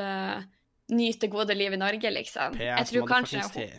[0.94, 2.54] nyte gode liv i Norge, liksom.
[2.60, 3.72] Jeg tror kanskje hun,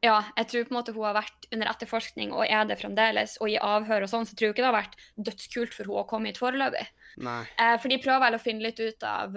[0.00, 3.36] ja, jeg tror på en måte hun har vært under etterforskning og er det fremdeles,
[3.42, 4.96] og i avhør og sånn, så tror jeg ikke det har vært
[5.28, 6.86] dødskult for hun å komme hit foreløpig.
[7.28, 7.42] Nei.
[7.58, 9.36] For de prøver vel å finne litt ut av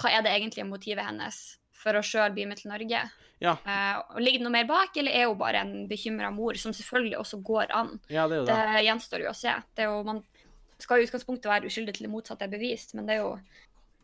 [0.00, 1.40] hva er det egentlige motivet hennes
[1.82, 3.00] for å sjøl bli med til Norge.
[3.42, 3.56] Ja.
[3.66, 7.18] Uh, ligger det noe mer bak, eller er hun bare en bekymra mor, som selvfølgelig
[7.18, 7.96] også går an?
[8.08, 8.84] ja, det Det det.
[8.86, 9.54] gjenstår jo å se.
[9.74, 10.22] Det er jo, man
[10.78, 13.32] skal i utgangspunktet være uskyldig til det motsatte er bevist, men det er jo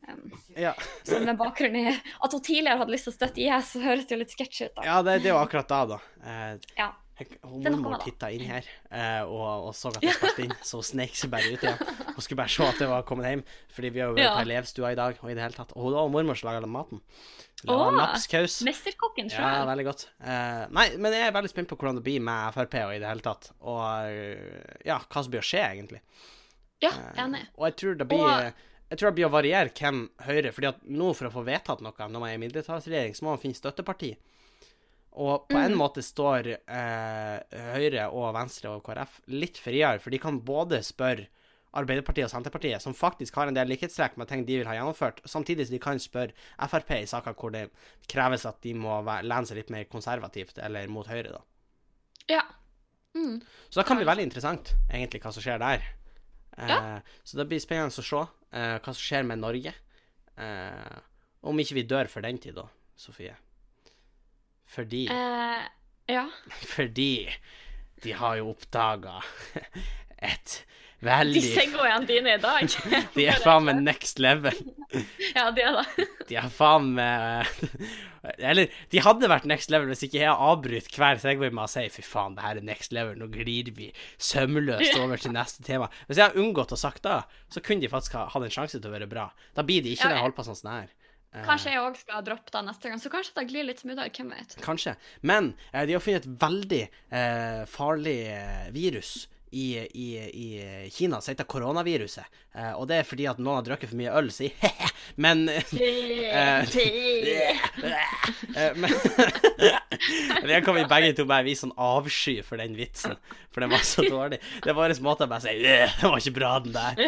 [0.09, 0.75] um, Ja,
[1.07, 4.07] som med bakgrunn i at hun tidligere hadde lyst til å støtte IS, så høres
[4.11, 4.83] det jo litt sketsj ut, da.
[4.91, 6.01] ja det, det er jo akkurat da, da.
[6.25, 6.91] Eh, Ja.
[7.43, 11.17] Mormor titta inn her eh, og, og så at jeg spilte inn, så hun snek
[11.19, 11.79] seg bare ut igjen.
[12.15, 13.43] Hun skulle bare se at jeg var kommet hjem,
[13.75, 14.37] fordi vi har jo vært Ja.
[14.37, 15.75] på elevstua i dag, og i det hele tatt.
[15.77, 17.01] Og og mormor som laga maten.
[17.67, 18.61] Laga lapskaus.
[18.67, 19.43] Mesterkokken sjøl.
[19.43, 20.07] Ja, veldig godt.
[20.23, 23.01] Eh, nei, men jeg er veldig spent på hvordan det blir med Frp og i
[23.03, 23.51] det hele tatt.
[23.67, 26.03] Og eh, ja, hva som blir å skje, egentlig.
[26.85, 27.43] Ja, Eh, enig.
[27.59, 30.69] Og jeg tror det blir Og- Jeg tror det blir å variere hvem Høyre fordi
[30.71, 33.43] at nå for å få vedtatt noe når man er i mindretallsregjering, så må man
[33.43, 34.15] finne støtteparti.
[35.13, 35.79] Og på en Mm.
[35.79, 37.41] måte står eh,
[37.75, 41.27] Høyre og Venstre og KrF litt friere, for de kan både spørre
[41.75, 45.21] Arbeiderpartiet og Senterpartiet, som faktisk har en del likhetstrekk med ting de vil ha gjennomført,
[45.29, 46.33] samtidig som de kan spørre
[46.69, 47.71] Frp i saker hvor det
[48.09, 51.43] kreves at de må lene seg litt mer konservativt eller mot Høyre, da.
[52.29, 52.43] Ja.
[53.15, 53.43] Mm.
[53.71, 55.83] Så det kan bli veldig interessant, egentlig, hva som skjer der.
[56.57, 57.01] Eh, Ja.
[57.25, 59.75] Så det blir spennende å se eh, hva som skjer med Norge.
[60.39, 60.99] Eh,
[61.43, 62.65] om ikke vi dør for den tid, da,
[62.97, 63.37] Sofie.
[64.69, 65.67] Fordi Eh,
[66.13, 66.27] ja.
[66.75, 67.13] Fordi
[68.05, 69.19] de har jo oppdaga
[70.31, 70.61] et
[70.99, 72.65] De veldig segwayene dine i dag.
[73.17, 74.55] De er faen meg next level.
[75.35, 76.07] Ja, de er det.
[76.31, 77.47] De er faen meg
[78.43, 81.85] Eller, de hadde vært next level hvis ikke jeg avbryter hver Segway med å si
[81.93, 85.87] fy faen, det her er next level, nå glir vi sømløst over til neste tema.
[86.09, 87.21] Hvis jeg har unngått å sagt det,
[87.55, 89.29] så kunne de faktisk ha hatt en sjanse til å være bra.
[89.57, 90.91] Da blir de ikke Ja, når jeg holder på sånn det her.
[91.35, 94.13] Eh, Kanskje jeg òg skal droppe det neste gang, så kanskje det glir litt smoothere.
[94.17, 94.55] Hvem vet.
[94.65, 94.95] Kanskje.
[95.21, 101.21] Men eh, de har funnet et veldig eh, farlig eh, virus i, i, i Kina
[101.21, 102.25] som heter koronaviruset.
[102.55, 104.89] Eh, og det er fordi at noen har drukket for mye øl, sier he-he.
[105.19, 105.47] Men
[110.43, 113.17] Det kan vi begge to bare vise sånn avsky for den vitsen,
[113.53, 114.39] for den var så dårlig.
[114.65, 116.93] Det er vår måte å bare si «Øh, Det var ikke bra, den der.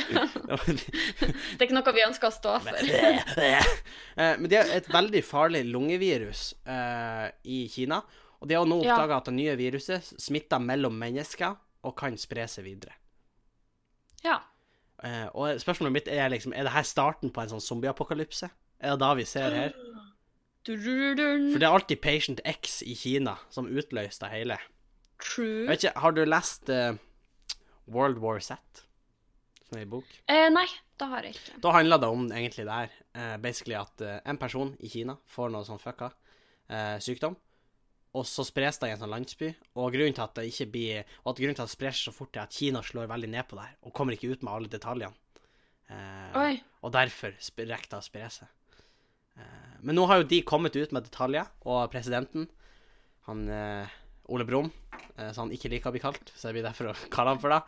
[0.71, 2.81] Det er ikke noe vi ønsker å stå for.
[2.81, 3.63] Eh,
[4.17, 8.01] Men det er et veldig farlig lungevirus eh, i Kina.
[8.41, 12.47] Og de har nå oppdaga at det nye viruset smitter mellom mennesker og kan spre
[12.51, 12.97] seg videre.
[14.25, 14.41] Ja.
[15.05, 18.51] Eh, og spørsmålet mitt er liksom Er det her starten på en sånn zombieapokalypse?
[18.81, 19.77] Er det da vi ser her?
[20.67, 24.59] For det er alltid Patient X i Kina som utløser det hele.
[25.21, 25.65] True.
[25.65, 27.01] Jeg vet ikke, Har du lest uh,
[27.89, 28.61] World War Z?
[29.65, 30.09] Som er i bok?
[30.29, 30.67] Eh, nei,
[31.01, 31.61] det har jeg ikke.
[31.65, 32.97] Da handla det om egentlig det her.
[33.17, 36.13] Uh, basically at uh, en person i Kina får noe sånn fucka
[37.03, 37.33] sykdom,
[38.11, 39.53] og så spres det i en sånn landsby.
[39.79, 42.11] Og grunnen til at det ikke blir Og at grunnen til at det sprer seg
[42.11, 44.43] så fort, er at Kina slår veldig ned på det her, og kommer ikke ut
[44.43, 45.15] med alle detaljene.
[45.91, 48.51] Eh, og derfor rekker det å spre seg.
[49.39, 52.49] Eh, men nå har jo de kommet ut med detaljer, og presidenten,
[53.29, 53.97] han eh,
[54.31, 54.71] Ole Brumm,
[55.17, 57.43] eh, som han ikke liker å bli kalt, så jeg blir derfor å kalle han
[57.43, 57.63] for det.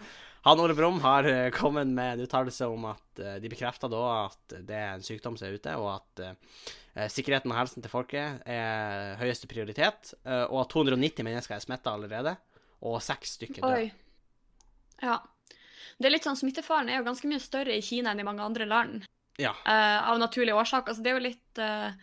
[0.44, 4.02] Han Ole Brumm har eh, kommet med en uttalelse om at eh, de bekrefter da
[4.24, 7.92] at det er en sykdom som er ute, og at eh, sikkerheten og helsen til
[7.92, 12.34] folket er høyeste prioritet, og at 290 mennesker er smitta allerede,
[12.84, 13.78] og seks stykker dør.
[13.78, 13.92] Oi.
[15.02, 15.20] Ja.
[15.98, 18.44] Det er litt sånn, Smittefaren er jo ganske mye større i Kina enn i mange
[18.44, 19.06] andre land,
[19.40, 19.54] Ja.
[19.64, 20.92] uh, av naturlige årsaker.
[20.92, 21.94] Altså, det er jo litt uh,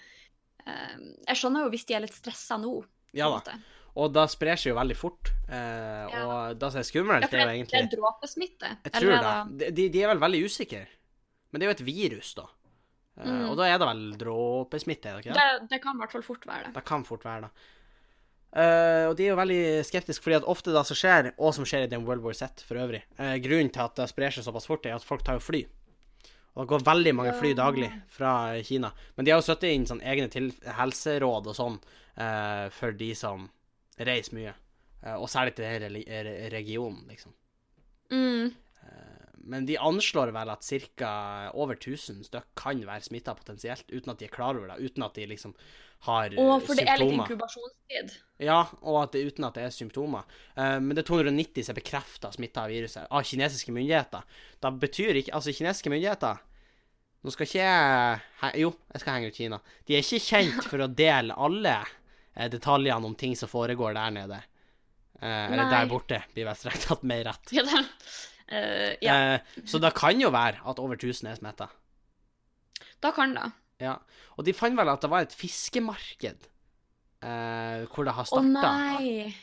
[0.66, 0.96] uh,
[1.28, 2.74] Jeg skjønner jo hvis de er litt stressa nå.
[3.14, 3.38] ja da.
[3.38, 3.58] måte.
[4.00, 6.22] Og da sprer seg jo veldig fort, eh, Ja.
[6.26, 8.70] og da som er skummelt, Ja, det er jo det, egentlig det er dråpesmitte.
[8.86, 9.26] Jeg tror er
[9.58, 9.74] det.
[9.76, 10.86] De, de er vel veldig usikre.
[11.52, 12.46] Men det er jo et virus, da.
[13.20, 13.50] Eh, Mm.
[13.50, 15.48] Og da er det vel dråpesmitte, er det ikke det?
[15.60, 16.74] Det, det kan i hvert fall fort være det.
[16.78, 17.52] Det kan fort være det.
[18.56, 21.66] Eh, og de er jo veldig skeptiske, fordi at ofte det som skjer, og som
[21.70, 24.44] skjer i den World War Z for øvrig eh, Grunnen til at det sprer seg
[24.48, 25.66] såpass fort, er at folk tar jo fly.
[26.56, 28.32] Og det går veldig mange fly daglig fra
[28.66, 28.90] Kina.
[29.16, 30.28] Men de har jo satt inn sånn egne
[30.80, 31.78] helseråd og sånn
[32.18, 33.46] eh, for de som
[34.08, 34.56] reiser mye.
[35.04, 37.36] Eh, og særlig til den regionen, liksom.
[38.12, 38.56] Mm.
[39.50, 40.66] Men de anslår vel at
[41.00, 41.12] ca.
[41.58, 44.78] over 1000 stykk kan være smitta potensielt, uten at de er klar over det.
[44.84, 45.56] Uten at de liksom
[46.08, 46.56] har symptomer.
[46.56, 48.14] Å, for det er litt inkubasjonstid.
[48.46, 50.28] Ja, og at det uten at det er symptomer.
[50.56, 54.46] Eh, men det er 290 som er bekrefta smitta av viruset av kinesiske myndigheter.
[54.64, 56.46] Da betyr ikke Altså, kinesiske myndigheter
[57.20, 59.60] Nå skal ikke jeg Jo, jeg skal henge ut Kina.
[59.88, 61.96] De er ikke kjent for å dele alle eh,
[62.36, 64.42] detaljene om ting som foregår der nede.
[65.22, 65.72] Eh, eller Nei.
[65.74, 67.52] der borte, blir vel strengt tatt mer rett.
[67.52, 67.82] Ja, det,
[68.52, 71.68] uh, ja, Eh, så det kan jo være at over 1000 er smitta.
[73.02, 73.52] da kan det.
[73.80, 73.98] Ja.
[74.38, 76.48] Og de fant vel at det var et fiskemarked
[77.24, 78.72] eh, hvor det har Å starta.
[78.74, 79.36] nei!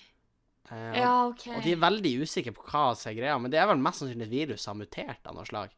[0.71, 1.47] Eh, Ja, OK.
[1.55, 4.03] Og de er veldig usikre på hva som er greia, men det er vel mest
[4.03, 5.71] sannsynlig et virus som har mutert av noe slag.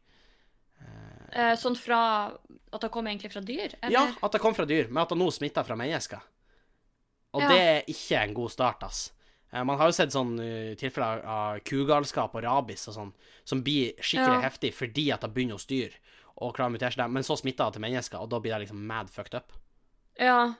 [1.33, 2.33] Eh, sånn fra
[2.73, 3.75] At det kom egentlig fra dyr?
[3.83, 3.92] Eller?
[3.92, 6.21] Ja, at det kom fra dyr, men at det nå smitter fra mennesker.
[7.35, 7.49] Og Ja.
[7.49, 9.12] det er ikke en god start, ass.
[9.53, 13.12] Eh, Man har jo sett sånn uh, tilfeller av kugalskap og rabis og sånn,
[13.45, 14.49] som blir skikkelig Ja.
[14.49, 15.93] heftig fordi at det begynner hos dyr
[16.41, 18.69] og klarer å mutere seg men så smitter det til mennesker, og da blir det
[18.69, 19.53] liksom mad fucked up.
[20.19, 20.55] Ja,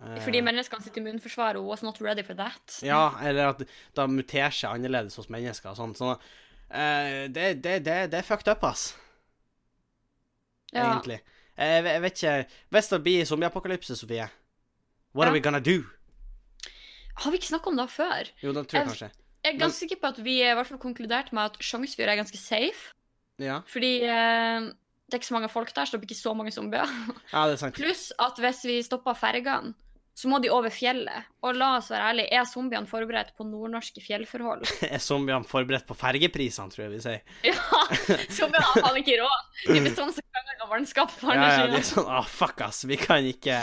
[0.00, 2.78] Eh, fordi menneskene sitt immunforsvar was not ready for that.
[2.82, 5.96] Ja, eller at det muterer seg annerledes hos mennesker og sånn.
[5.96, 8.94] Så uh, det, det, det, det er fucked up, ass.
[10.72, 10.84] Ja.
[10.92, 11.18] Egentlig.
[11.58, 14.28] Jeg, jeg vet ikke Hvis det blir zombieapokalypse, Sofie,
[15.14, 15.30] what Ja.
[15.30, 15.82] are we gonna do?
[17.18, 18.30] Har vi ikke snakka om det før?
[18.42, 19.10] Jo, det tror jeg Jeg- kanskje.
[19.44, 22.18] Jeg er ganske sikker på at vi i hvert fall konkluderte med at Sjongsfjord er
[22.20, 22.92] ganske safe.
[23.38, 23.60] Ja.
[23.70, 24.66] Fordi eh,
[25.08, 26.90] det er ikke så mange folk der, så det blir ikke så mange zombier.
[27.32, 27.76] ja, det er sant.
[27.78, 29.74] Pluss at hvis vi stopper fergene,
[30.18, 31.28] så må de over fjellet.
[31.46, 34.66] Og la oss være ærlige, er zombiene forberedt på nordnorske fjellforhold?
[34.90, 37.22] Er zombiene forberedt på fergeprisene, tror jeg vi sier.
[37.46, 37.54] Ja!
[38.34, 39.46] Zombiene har ikke råd.
[39.68, 42.60] De blir sånn som krangler om vannskap på Ja, ja, de er sånn ah, fuck,
[42.66, 42.82] ass.
[42.90, 43.62] Vi kan ikke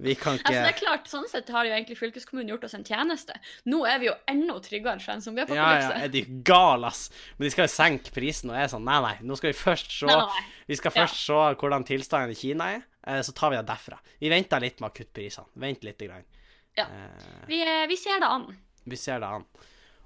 [0.00, 2.74] Vi kan ikke Altså, det er klart, Sånn sett har jo egentlig fylkeskommunen gjort oss
[2.78, 3.34] en tjeneste.
[3.68, 6.02] Nå er vi jo enda tryggere for en Ja, ja, zombieapokalypse.
[6.04, 7.10] er de gal, ass?
[7.38, 9.58] Men de skal jo senke prisen, og jeg er sånn Nei, nei, nå skal vi
[9.60, 10.44] først se Nei, nei.
[10.68, 11.02] Vi skal Ja.
[11.04, 13.98] først se hvordan tilstanden i Kina er, eh, så tar vi det derfra.
[14.20, 15.46] Vi venter litt med å kutte prisene.
[15.56, 15.98] Vent litt.
[15.98, 16.24] Grann.
[16.78, 16.84] Ja.
[16.84, 18.56] Eh, Vi, eh, vi ser det an.
[18.86, 19.44] vi ser det an.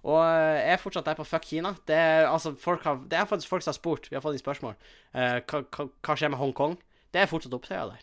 [0.04, 1.76] Og jeg er fortsatt der på fuck Kina.
[1.87, 4.35] Det er, altså, folk har, det er faktisk folk som har spurt, vi har fått
[4.35, 4.74] inn spørsmål,
[5.14, 6.76] hva, hva, hva skjer med Hongkong?
[7.12, 8.02] Det er fortsatt opptøyer der.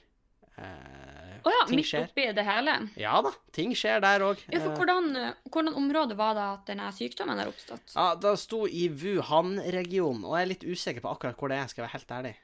[1.42, 2.06] Eh, Å ja, ting midt skjer.
[2.08, 2.76] oppi det hele.
[3.02, 4.38] Ja da, ting skjer der òg.
[4.54, 7.96] Ja, for hvordan, eh, hvordan område var det at denne sykdommen har oppstått?
[7.96, 11.68] Ja, det sto i Wuhan-regionen, og jeg er litt usikker på akkurat hvor det er,
[11.72, 12.36] skal jeg være helt ærlig.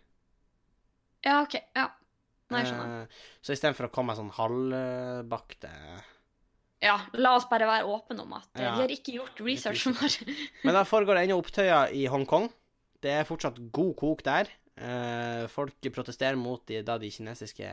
[1.27, 1.55] Ja, OK.
[1.75, 1.87] Ja.
[2.49, 3.01] Nei, jeg skjønner.
[3.03, 5.71] Eh, så istedenfor å komme med sånn halvbakte
[6.79, 8.75] Ja, la oss bare være åpne om at eh, Ja.
[8.77, 10.15] vi har ikke gjort researchen vår.
[10.65, 12.47] Men da foregår det ennå opptøyer i Hongkong.
[13.01, 14.47] Det er fortsatt god kok der.
[14.77, 17.65] Eh, folk protesterer mot de, da de kinesiske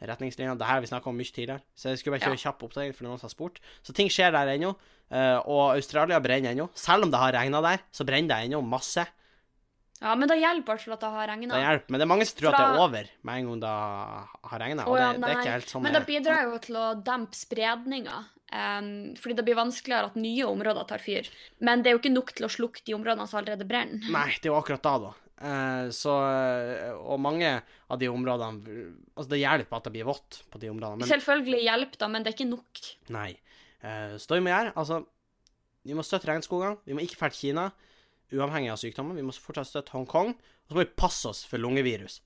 [0.00, 0.58] retningslinjene.
[0.58, 2.94] Det her har vi snakka om mye tidligere, så jeg skulle bare kjøre kjapp oppdatering,
[2.96, 3.60] for noen som har spurt.
[3.86, 4.74] Så ting skjer der ennå.
[5.12, 6.70] eh, og Australia brenner ennå.
[6.74, 9.06] Selv om det har regna der, så brenner det ennå masse.
[10.02, 11.80] Ja, men det hjelper i hvert fall at det har Det regna.
[11.86, 13.72] Men det er mange som tror at det er over med en gang det
[14.50, 14.86] har regna.
[14.90, 16.86] Oh, ja, det, det er ikke helt sånn Men det det bidrar jo til å
[17.06, 18.24] dempe spredninga.
[18.52, 21.30] Um, fordi det blir vanskeligere at nye områder tar fyr.
[21.64, 24.02] Men det er jo ikke nok til å slukke de områdene som allerede brenner.
[24.12, 25.12] Nei, det er jo akkurat da, da.
[25.42, 26.12] Eh, så
[27.02, 27.48] Og mange
[27.90, 28.76] av de områdene
[29.16, 32.22] Altså, det hjelper at det blir vått på de områdene, men Selvfølgelig hjelper det, men
[32.22, 32.82] det er ikke nok.
[33.10, 33.32] Nei.
[34.22, 35.00] Så vi må gjøre, altså
[35.82, 36.78] Vi må støtte regnskogene.
[36.86, 37.64] Vi må ikke til Kina,
[38.30, 39.18] uavhengig av sykdommen.
[39.18, 40.36] Vi må fortsatt støtte Hongkong.
[40.36, 42.20] Og så må vi passe oss for lungevirus.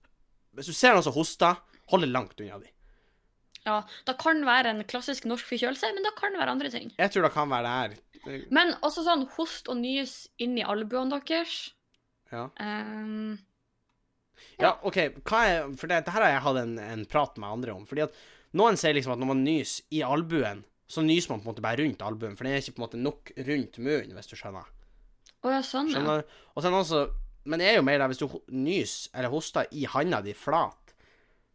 [0.53, 1.57] Hvis du ser noen som hoster,
[1.89, 2.69] hold det langt unna de.
[3.67, 6.93] Ja, Det kan være en klassisk norsk forkjølelse, men det kan være andre ting.
[6.99, 8.47] Jeg tror det kan være det her.
[8.51, 11.73] Men også sånn host og nys inn i albuene deres.
[12.33, 12.49] Ja.
[12.61, 13.37] Um,
[14.61, 14.99] ja, OK.
[15.27, 17.85] Hva er For det, det her har jeg hatt en, en prat med andre om.
[17.89, 18.17] Fordi at
[18.57, 21.65] noen sier liksom at når man nyser i albuen, så nyser man på en måte
[21.65, 24.37] bare rundt albuen, for den er ikke på en måte nok rundt munnen, hvis du
[24.39, 24.69] skjønner.
[25.43, 26.21] Å ja, sånn, ja.
[26.55, 27.07] Og så er det
[27.47, 30.95] Men det er jo mer der hvis du nyser eller hoster i handa di flat,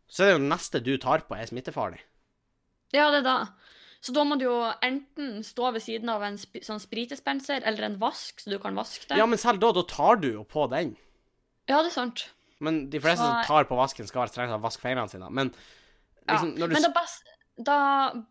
[0.08, 2.00] så er det jo det neste du tar på, er smittefarlig.
[2.96, 3.36] Ja, det er da.
[4.02, 7.86] Så da må du jo enten stå ved siden av en sp sånn spritespenser eller
[7.86, 9.20] en vask, så du kan vaske det.
[9.20, 10.96] Ja, men selv da, da tar du jo på den.
[11.70, 12.24] Ja, det er sant.
[12.62, 15.30] Men de fleste som tar på vasken, skal være strengt tatt vaske fingrene sine.
[15.30, 15.54] Men
[16.28, 16.34] Ja.
[16.34, 17.78] liksom, når du Men det beste, da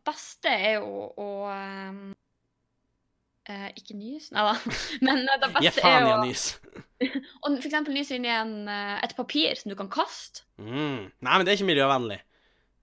[0.06, 2.00] beste er jo å um...
[3.50, 4.56] eh, Ikke nys, nei da.
[5.06, 6.59] Men eh, det Gi beste faen i jo å nyse.
[7.42, 10.42] å for eksempel nys inn i en, eh, et papir som du kan kaste.
[10.59, 11.11] Mm.
[11.11, 12.20] Nei, men det er ikke miljøvennlig.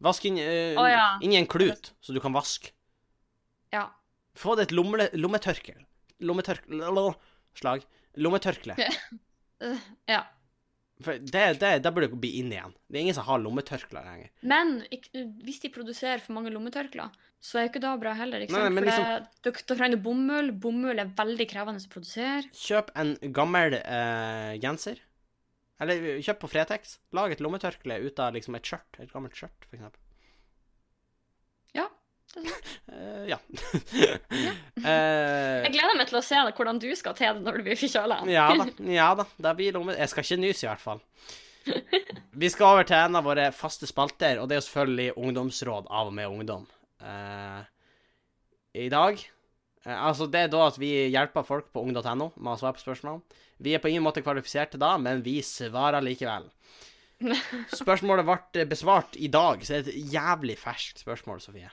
[0.03, 1.05] Vask inn, uh, oh, ja.
[1.25, 2.75] inn i en klut, så du kan vaske.
[4.37, 5.77] Få deg et lomme, lommetørkle.
[6.25, 7.13] Lommetørkle
[7.57, 7.85] Slag.
[8.17, 8.77] Lommetørkle.
[10.07, 10.19] Ja.
[11.01, 12.71] For det, det, det burde bli inn igjen.
[12.89, 14.29] Det er ingen som har lommetørkler lenger.
[14.49, 14.75] Men
[15.45, 17.09] hvis de produserer for mange lommetørklær,
[17.41, 18.45] så er jo ikke det bra heller.
[18.45, 18.79] ikke Nei, sant?
[18.85, 20.51] liksom- For da trenger du bomull.
[20.61, 22.45] Bomull er veldig krevende å produsere.
[22.53, 25.01] Kjøp en gammel eh, genser.
[25.81, 26.97] Eller kjøp på Fretex.
[27.13, 28.97] Lag et lommetørkle ut av liksom et skjørt.
[29.01, 30.01] Et gammelt skjørt, for eksempel.
[32.37, 32.53] Ja.
[32.87, 32.97] det.
[32.97, 33.39] Eh, ja.
[34.87, 37.65] Eh, Jeg gleder meg til å se det, hvordan du skal til det når du
[37.65, 38.19] blir forkjøla.
[38.31, 38.67] ja da.
[38.93, 39.25] Ja da.
[39.47, 39.95] Det blir lomme...
[39.97, 41.01] Jeg skal ikke nyse, i hvert fall.
[42.41, 45.89] Vi skal over til en av våre faste spalter, og det er jo selvfølgelig ungdomsråd
[45.89, 46.67] av og med ungdom.
[47.01, 47.65] Uh,
[48.77, 49.19] I dag
[49.87, 53.21] altså, det er da at vi hjelper folk på ung.no med å svare på spørsmål.
[53.63, 56.49] Vi er på ingen måte kvalifiserte da, men vi svarer likevel.
[57.81, 61.71] Spørsmålet ble besvart i dag, så det er et jævlig ferskt spørsmål, Sofie.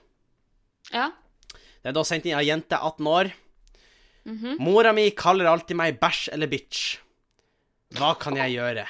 [0.92, 1.11] Ja.
[1.55, 3.33] Det er da sendt inn av jente 18 år.
[4.25, 4.57] Mhm.
[4.64, 6.97] Mora mi kaller alltid meg bæsj eller bitch.
[7.94, 8.87] Hva kan jeg gjøre?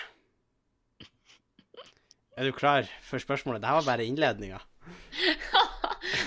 [2.37, 3.62] Er du klar for spørsmålet?
[3.62, 4.61] Dette var bare innledninga.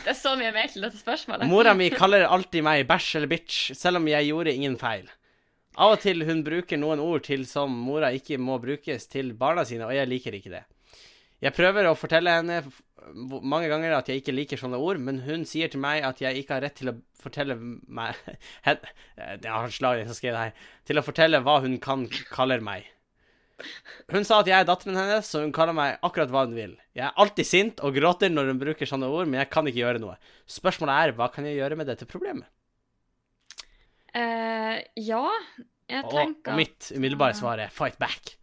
[0.03, 1.47] Det er så mye mer til dette spørsmålet.
[1.49, 5.07] Mora mi kaller alltid meg bæsj eller bitch, selv om jeg gjorde ingen feil.
[5.77, 9.65] Av og til hun bruker noen ord til som mora ikke må brukes til barna
[9.67, 10.63] sine, og jeg liker ikke det.
[11.43, 12.63] Jeg prøver å fortelle henne
[13.15, 16.41] mange ganger at jeg ikke liker sånne ord, men hun sier til meg at jeg
[16.41, 18.17] ikke har rett til å fortelle meg
[18.67, 18.83] hen,
[19.41, 20.69] Det har slag som skrev det her.
[20.87, 22.87] Til å fortelle hva hun kan kaller meg.
[24.13, 26.75] Hun sa at jeg er datteren hennes, så hun kaller meg akkurat hva hun vil.
[26.97, 29.81] Jeg er alltid sint og gråter når hun bruker sånne ord, men jeg kan ikke
[29.81, 30.17] gjøre noe.
[30.49, 32.49] Spørsmålet er hva kan jeg gjøre med dette problemet?
[34.17, 35.23] Uh, ja,
[35.89, 38.37] jeg Og, tenker og mitt umiddelbare svar er fight back.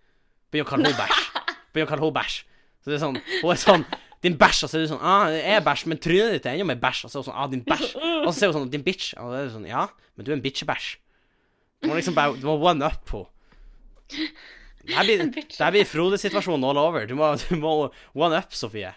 [0.52, 1.54] Begynn å kalle henne bæsj.
[1.74, 2.36] Begynn å kalle henne bæsj.
[2.84, 3.86] Så det er sånn, Hun er sånn
[4.24, 4.64] Din bæsj.
[4.64, 6.80] Og så er du sånn Ah, det er bæsj, men trynet ditt er enda mer
[6.80, 7.04] bæsj.
[7.06, 7.94] Og så er hun sånn Ah, din bæsj.
[8.24, 9.12] Og så er hun sånn Din bitch.
[9.20, 10.90] Og så er du sånn Ja, men du er en bitchebæsj.
[11.84, 13.28] Du må liksom bare Du må one up henne.
[14.84, 17.06] Det her blir, det her blir Frode-situasjonen all over.
[17.08, 17.70] Du må, du må
[18.12, 18.90] one up, Sofie.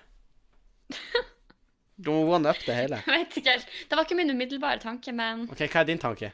[1.97, 2.99] Du må one up det hele.
[3.07, 3.69] Jeg vet ikke helt.
[3.89, 6.33] Det var ikke min umiddelbare tanke, men OK, hva er din tanke?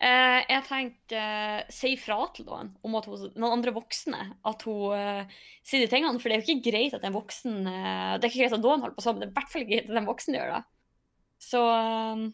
[0.00, 4.64] Eh, jeg tenker eh, si ifra til noen om at hun, noen andre voksne at
[4.68, 5.34] hun eh,
[5.66, 6.20] sier de tingene.
[6.22, 8.64] For det er jo ikke greit at en voksen eh, Det er ikke greit at
[8.64, 10.38] noen holder på sånn, men det er i hvert fall ikke greit at en voksen
[10.38, 10.62] gjør det.
[11.44, 12.26] Så eh,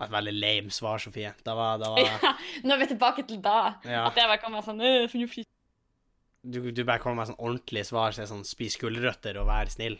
[0.00, 1.32] Et veldig lame svar, Sofie.
[1.44, 3.60] Det var, det var ja, nå er vi tilbake til da.
[3.84, 4.04] Ja.
[4.08, 5.48] At jeg bare kan være sånn
[6.40, 9.98] du, du bare kommer med sånn ordentlig svar, så sånn spis gulrøtter og vær snill.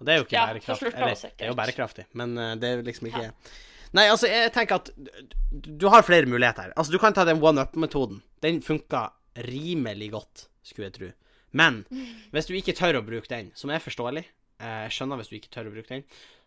[0.00, 0.92] Og det er jo ikke Ja, bærekraftig.
[0.96, 3.28] Eller, det er jo bærekraftig, men eh, det er liksom ikke
[3.96, 4.90] Nei, altså, jeg tenker at
[5.50, 6.70] du, har flere muligheter.
[6.76, 8.20] Altså, du kan ta den one up-metoden.
[8.42, 9.08] Den funka
[9.48, 11.08] rimelig godt, skulle jeg tro.
[11.58, 11.82] Men
[12.30, 15.34] hvis du ikke tør å bruke den, som er forståelig eh, Jeg skjønner hvis du
[15.40, 16.04] ikke tør å bruke den,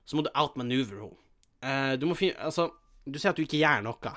[0.08, 1.19] så må du outmanøvre henne.
[1.63, 2.69] Eh, du må finne Altså,
[3.03, 4.15] du sier at du ikke gjør noe.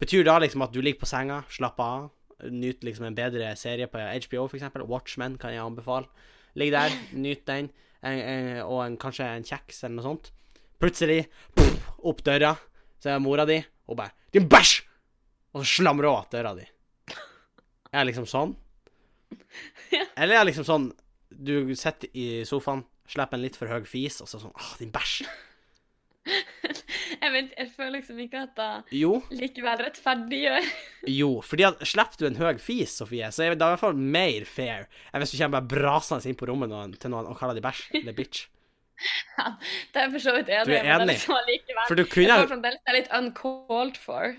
[0.00, 2.10] Betyr det da liksom at du ligger på senga, slapper av,
[2.48, 4.86] nyter liksom en bedre serie på HBO, for eksempel?
[4.88, 6.08] Watchmen kan jeg anbefale.
[6.58, 7.68] Ligg der, nyt den,
[8.02, 10.32] en, en, og en, kanskje en kjeks eller noe sånt.
[10.82, 12.56] Plutselig, pff, opp døra,
[12.98, 14.82] så er mora di, og bare 'Din bæsj!'
[15.54, 16.66] Og så slamrer hun att døra di.
[17.92, 18.56] Er jeg liksom sånn?
[20.16, 20.92] Eller er jeg liksom sånn
[21.30, 24.90] Du sitter i sofaen, slipper en litt for høy fis, og så sånn 'Å, din
[24.90, 25.22] bæsj'.
[27.22, 30.66] Jeg, vet, jeg føler liksom ikke at det Jo, likevel rettferdiggjør
[31.10, 33.94] jo, fordi at slipper du en høy fis, Sofie, så er det i hvert fall
[33.94, 37.38] mer fair enn hvis du kommer bare brasende inn på rommet noen, til noen og
[37.38, 38.48] kaller deg bæsj eller bitch.
[39.92, 41.08] Det er jeg for så vidt enig Du er enig?
[41.14, 41.34] liksom
[41.88, 44.36] For du Jeg kunne føler fremdeles det er litt uncalled for.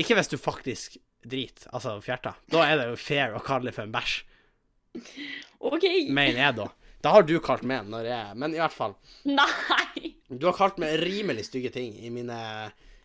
[0.00, 2.38] Ikke hvis du faktisk driter, altså fjerter.
[2.52, 4.16] Da er det jo fair å kalle det for en bæsj,
[5.66, 5.84] OK.
[6.08, 6.68] mener jeg da.
[7.04, 8.96] Da har du kalt meg når jeg Men i hvert fall.
[9.28, 10.14] Nei!
[10.30, 12.36] Du har kalt meg rimelig stygge ting i mine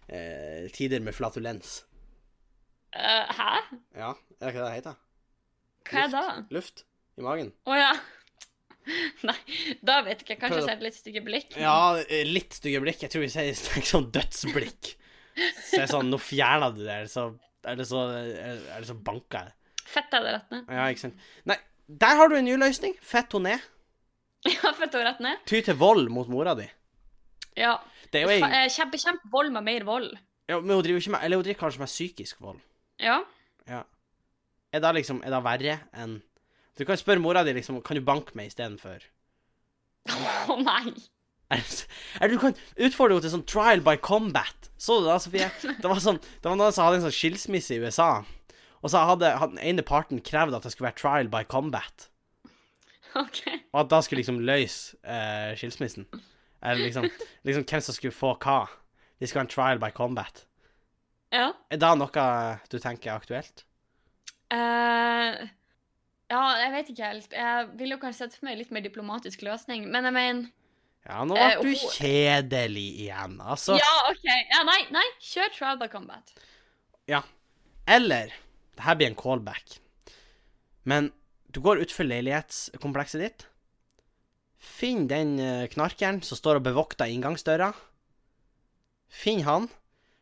[0.07, 1.81] eh, tider med flatulens.
[2.95, 3.51] Uh, hæ?
[3.95, 4.95] Ja, er det ikke det det heter?
[5.87, 6.23] Hva er det?
[6.23, 6.55] da?
[6.55, 6.83] Luft
[7.19, 7.51] i magen.
[7.69, 7.91] Å ja.
[9.29, 9.35] Nei,
[9.85, 10.39] da vet jeg ikke.
[10.41, 10.67] Kanskje jeg da.
[10.71, 11.55] ser et litt stygge blikk.
[11.61, 13.01] Ja, eh, litt stygge blikk.
[13.05, 14.93] Jeg tror vi sier sånn dødsblikk.
[15.37, 17.29] Så jeg er sånn Nå fjerna du det, eller så
[17.63, 19.53] Eller så, eller så banka jeg.
[19.91, 20.67] Fett er det rett ned.
[20.71, 21.21] Ja, ikke sant.
[21.49, 21.57] Nei,
[22.01, 22.95] der har du en ny løsning.
[23.03, 23.69] Fett henne ned.
[24.51, 25.37] Ja, fett og rett ned.
[25.45, 26.63] Ty til vold mot mora di.
[27.59, 27.75] Ja.
[28.09, 30.09] Det er jo Fa- eh, Kjempe, kjempe vold med mer vold.
[30.49, 32.59] ja, Men hun driver ikke med Eller hun driver kanskje med psykisk vold.
[32.99, 33.19] Ja.
[33.69, 33.83] Ja.
[34.73, 36.17] Er det liksom Er det verre enn
[36.79, 39.03] Du kan spørre mora di liksom Kan du banke meg istedenfor?
[40.51, 40.93] Å nei.
[41.51, 44.69] Eller du kan utfordre henne til sånn trial by combat.
[44.79, 45.49] Så du det, Sofie?
[45.61, 48.23] Det var sånn Det var noen som hadde en sånn skilsmisse i USA.
[48.81, 52.07] Og så hadde, hadde den ene parten krevd at det skulle være trial by combat.
[53.19, 53.43] OK.
[53.73, 56.07] Og at da skulle liksom løse eh, skilsmissen.
[56.63, 57.09] Eller liksom,
[57.45, 58.63] liksom hvem som skulle få hva.
[59.19, 60.45] De skulle ha en trial by combat.
[61.31, 61.51] Ja.
[61.71, 62.27] Er det noe
[62.71, 63.65] du tenker er aktuelt?
[64.51, 65.51] Eh,
[66.31, 67.35] ja, jeg vet ikke helt.
[67.35, 70.49] Jeg ville jo kanskje sett for meg litt mer diplomatisk løsning, men jeg mener
[71.05, 73.75] Ja, nå Eh, ble du hun- kjedelig igjen, altså.
[73.79, 74.25] Ja, OK.
[74.53, 75.05] Ja, nei, nei.
[75.19, 76.33] Kjør trial by combat.
[77.09, 77.23] Ja.
[77.87, 78.29] Eller
[78.77, 79.79] Det her blir en callback.
[80.85, 81.11] Men
[81.51, 83.45] du går utfor leilighetskomplekset ditt.
[84.61, 87.73] Finn den eh, knarkeren som står og bevokter inngangsdøra.
[89.09, 89.69] Finn han.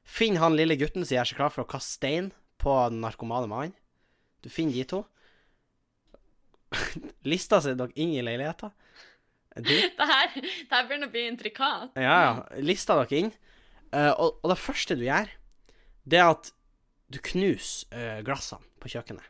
[0.03, 3.47] Finn han lille gutten som gjør seg klar for å kaste stein på den narkomane
[3.51, 3.75] mannen.
[4.41, 5.03] Du finner de to.
[7.31, 8.71] Lista seg dere inn i leiligheta.
[9.59, 11.97] Det her, det her begynner å bli intrikat.
[11.99, 12.59] ja, ja.
[12.63, 13.31] Lista dere inn.
[13.89, 15.31] Uh, og, og det første du gjør,
[16.07, 16.51] det er at
[17.11, 19.25] du knuser uh, glassene på kjøkkenet.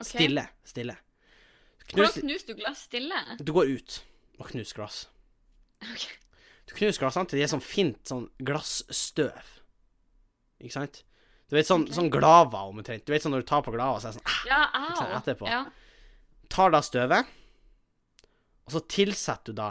[0.00, 0.08] Okay.
[0.08, 0.46] Stille.
[0.66, 0.96] Stille.
[1.92, 3.22] Hvordan knuser du glass stille?
[3.38, 4.00] du går ut
[4.40, 5.04] og knuser glass.
[5.84, 6.16] Okay.
[6.66, 9.52] Du knuser glassene til de er sånn fint sånn glassstøv.
[10.64, 11.04] Ikke sant?
[11.46, 11.94] Du vet sånn, okay.
[11.94, 13.04] sånn glava omtrent.
[13.06, 15.10] Du vet sånn når du tar på glava, så er det sånn ah, Ja, au.
[15.20, 15.46] etterpå.
[15.50, 15.62] Ja.
[16.52, 17.36] Tar da støvet,
[18.66, 19.70] og så tilsetter du da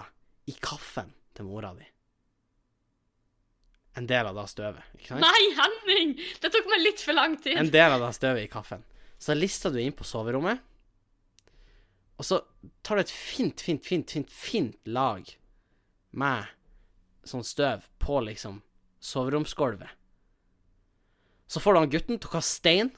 [0.49, 1.87] i kaffen til mora di
[3.95, 4.83] en del av da støvet.
[4.97, 5.23] Ikke sant?
[5.23, 6.13] Nei, Henning!
[6.43, 7.55] Det tok meg litt for lang tid.
[7.61, 8.83] En del av da støvet i kaffen.
[9.21, 10.59] Så lister du inn på soverommet,
[12.15, 12.41] og så
[12.83, 15.27] tar du et fint, fint, fint, fint, fint lag
[16.15, 16.51] med
[17.27, 18.61] sånn støv på liksom
[19.03, 19.89] soveromsgulvet.
[21.47, 22.91] Så får du han gutten til å kaste stein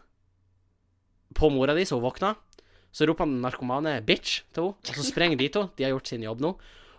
[1.37, 2.37] på mora di, så hun våkner.
[2.97, 5.67] Så roper han narkomane 'bitch' til henne, og så sprenger de to.
[5.77, 6.49] De har gjort sin jobb nå.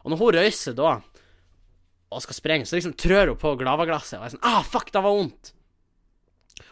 [0.04, 1.00] Og når hun røyser da
[2.08, 5.02] og skal sprenge, så liksom trør hun på glavaglasset og er sånn 'ah, fuck, det
[5.02, 5.50] var vondt'.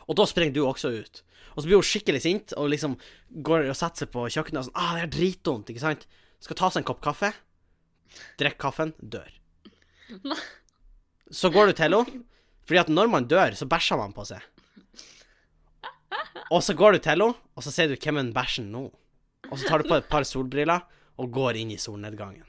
[0.07, 1.23] Og da sprenger du også ut.
[1.57, 2.95] Og så blir hun skikkelig sint og liksom
[3.43, 6.07] går og setter seg på kjøkkenet og sånn 'Ah, det er dritvondt', ikke sant?
[6.39, 7.33] Skal ta seg en kopp kaffe.
[8.39, 9.33] Drikke kaffen, dør.
[11.35, 12.23] Så går du til henne,
[12.63, 14.39] fordi at når man dør, så bæsjer man på seg.
[16.53, 18.95] Og så går du til henne, og så sier du 'Hvem er bæsjen nå?'
[19.51, 20.85] Og så tar du på et par solbriller
[21.17, 22.45] og går inn i solnedgangen.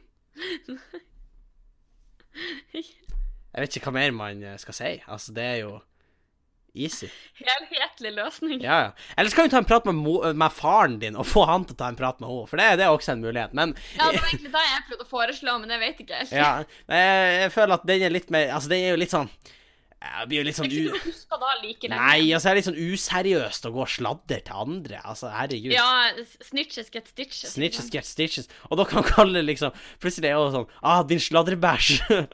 [2.78, 4.90] Jeg vet ikke hva mer man eh, skal si.
[5.10, 5.78] Altså, det er jo
[6.78, 7.08] easy.
[7.40, 8.60] Helhetlig løsning.
[8.62, 8.90] Ja, ja.
[9.18, 11.66] Eller så kan du ta en prat med, mo med faren din og få han
[11.66, 13.56] til å ta en prat med henne, for det, det er også en mulighet.
[13.58, 16.36] Men Ja, det var egentlig det jeg prøvde å foreslå, men jeg vet ikke helt.
[16.38, 16.52] ja,
[16.86, 19.32] jeg, jeg føler at den er litt mer Altså, den er jo litt sånn
[19.98, 21.14] Det blir jo litt sånn u...
[21.42, 21.90] da like.
[21.90, 25.00] Nei, altså, det er litt sånn useriøst å gå og sladder til andre.
[25.02, 25.74] Altså, herregud.
[25.74, 25.88] Ja,
[26.46, 27.56] snitches get stitches.
[27.56, 28.50] Snitches get stitches.
[28.70, 29.74] Og da kan man kalle det liksom
[30.04, 31.98] Plutselig er det jo sånn Ah, din sladrebæsj.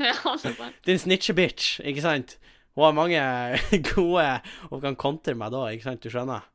[0.00, 0.14] Ja,
[0.88, 2.38] din snitchebitch, ikke sant?
[2.72, 3.20] Hun har mange
[3.90, 4.24] gode
[4.70, 6.00] Hun kan kontre meg da, ikke sant?
[6.00, 6.46] Du skjønner?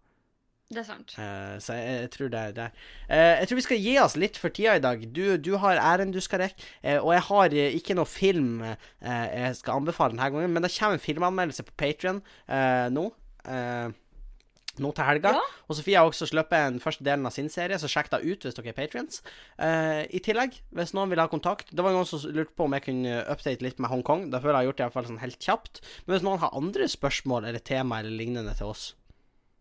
[0.67, 1.13] Det er sant.
[1.15, 2.73] Uh, så jeg, jeg tror det er der.
[3.07, 5.05] Uh, jeg tror vi skal gi oss litt for tida i dag.
[5.15, 8.65] Du, du har æren du skal rekke, uh, og jeg har eh, ikke noe film
[8.65, 8.75] eh,
[9.07, 12.19] jeg skal anbefale denne gangen, men det kommer en filmanmeldelse på Patrion
[12.91, 13.05] nå.
[13.47, 13.95] eh,
[14.77, 15.31] nå til helga.
[15.33, 15.45] Ja.
[15.65, 18.43] Og Sofie har også sluppet en første delen av sin serie, så sjekk da ut
[18.45, 19.23] hvis dere er patrions.
[19.57, 22.75] Eh, I tillegg, hvis noen vil ha kontakt Det var noen som lurte på om
[22.77, 24.27] jeg kunne update litt med Hongkong.
[24.33, 25.81] Da føler jeg har gjort det i hvert fall sånn helt kjapt.
[26.05, 28.91] Men hvis noen har andre spørsmål eller tema eller lignende til oss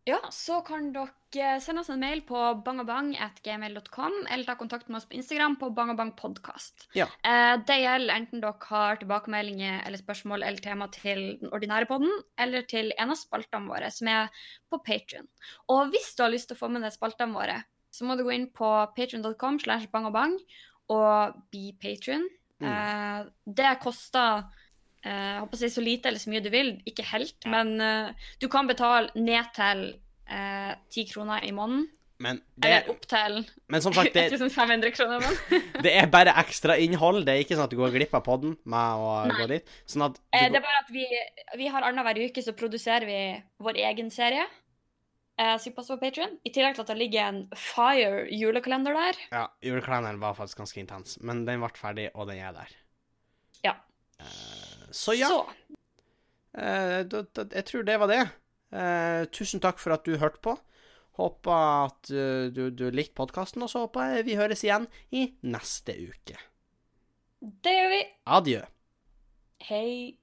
[0.07, 5.09] Ja, så kan dere sende oss en mail på bangabang.gmail.com, eller ta kontakt med oss
[5.11, 6.85] på Instagram på bangabangpodkast.
[6.95, 7.09] Ja.
[7.27, 12.15] Eh, det gjelder enten dere har tilbakemeldinger eller spørsmål eller tema til den ordinære podden,
[12.39, 14.31] eller til en av spaltene våre, som er
[14.71, 15.27] på Patrion.
[15.75, 17.59] Og hvis du har lyst til å få med deg spaltene våre,
[17.91, 20.39] så må du gå inn på patrion.com slash bangabang
[20.95, 22.29] og bli patrion.
[22.63, 22.71] Mm.
[22.71, 23.27] Eh,
[23.59, 24.63] det koster eh,
[25.07, 28.31] jeg håper å si så lite eller så mye du vil, ikke helt, men uh,
[28.43, 29.87] du kan betale ned til
[30.27, 31.85] ti 10 kroner i måneden.
[32.19, 35.65] Men, det, Eller opp til men som sagt, det, 1500 kroner i måneden.
[35.85, 37.27] det er bare ekstra innhold.
[37.27, 39.35] Det er ikke sånn at du går glipp av podden med å Nei.
[39.37, 39.75] gå dit.
[39.89, 41.05] Sånn at Eh, det er bare at vi,
[41.61, 43.19] vi har annenhver uke så produserer vi
[43.63, 44.47] vår egen serie.
[45.37, 46.39] Eh, Sypas på Patreon.
[46.49, 49.21] I tillegg til at det ligger en fire julekalender der.
[49.35, 52.73] ja, Julekalenderen var faktisk ganske intens, men den ble ferdig, og den er der.
[53.67, 53.77] Ja.
[54.17, 55.41] Eh, så ja, Så
[56.59, 58.23] eh, da, da, jeg tror det var det.
[58.77, 60.57] Eh, tusen takk for at du hørte på.
[61.17, 61.53] Håper
[61.87, 65.97] at eh, du, du likte podkasten, og så håper jeg vi høres igjen i neste
[65.97, 66.39] uke.
[67.41, 68.03] det gjør vi.
[68.39, 68.63] Adjø.
[69.69, 70.19] Hei.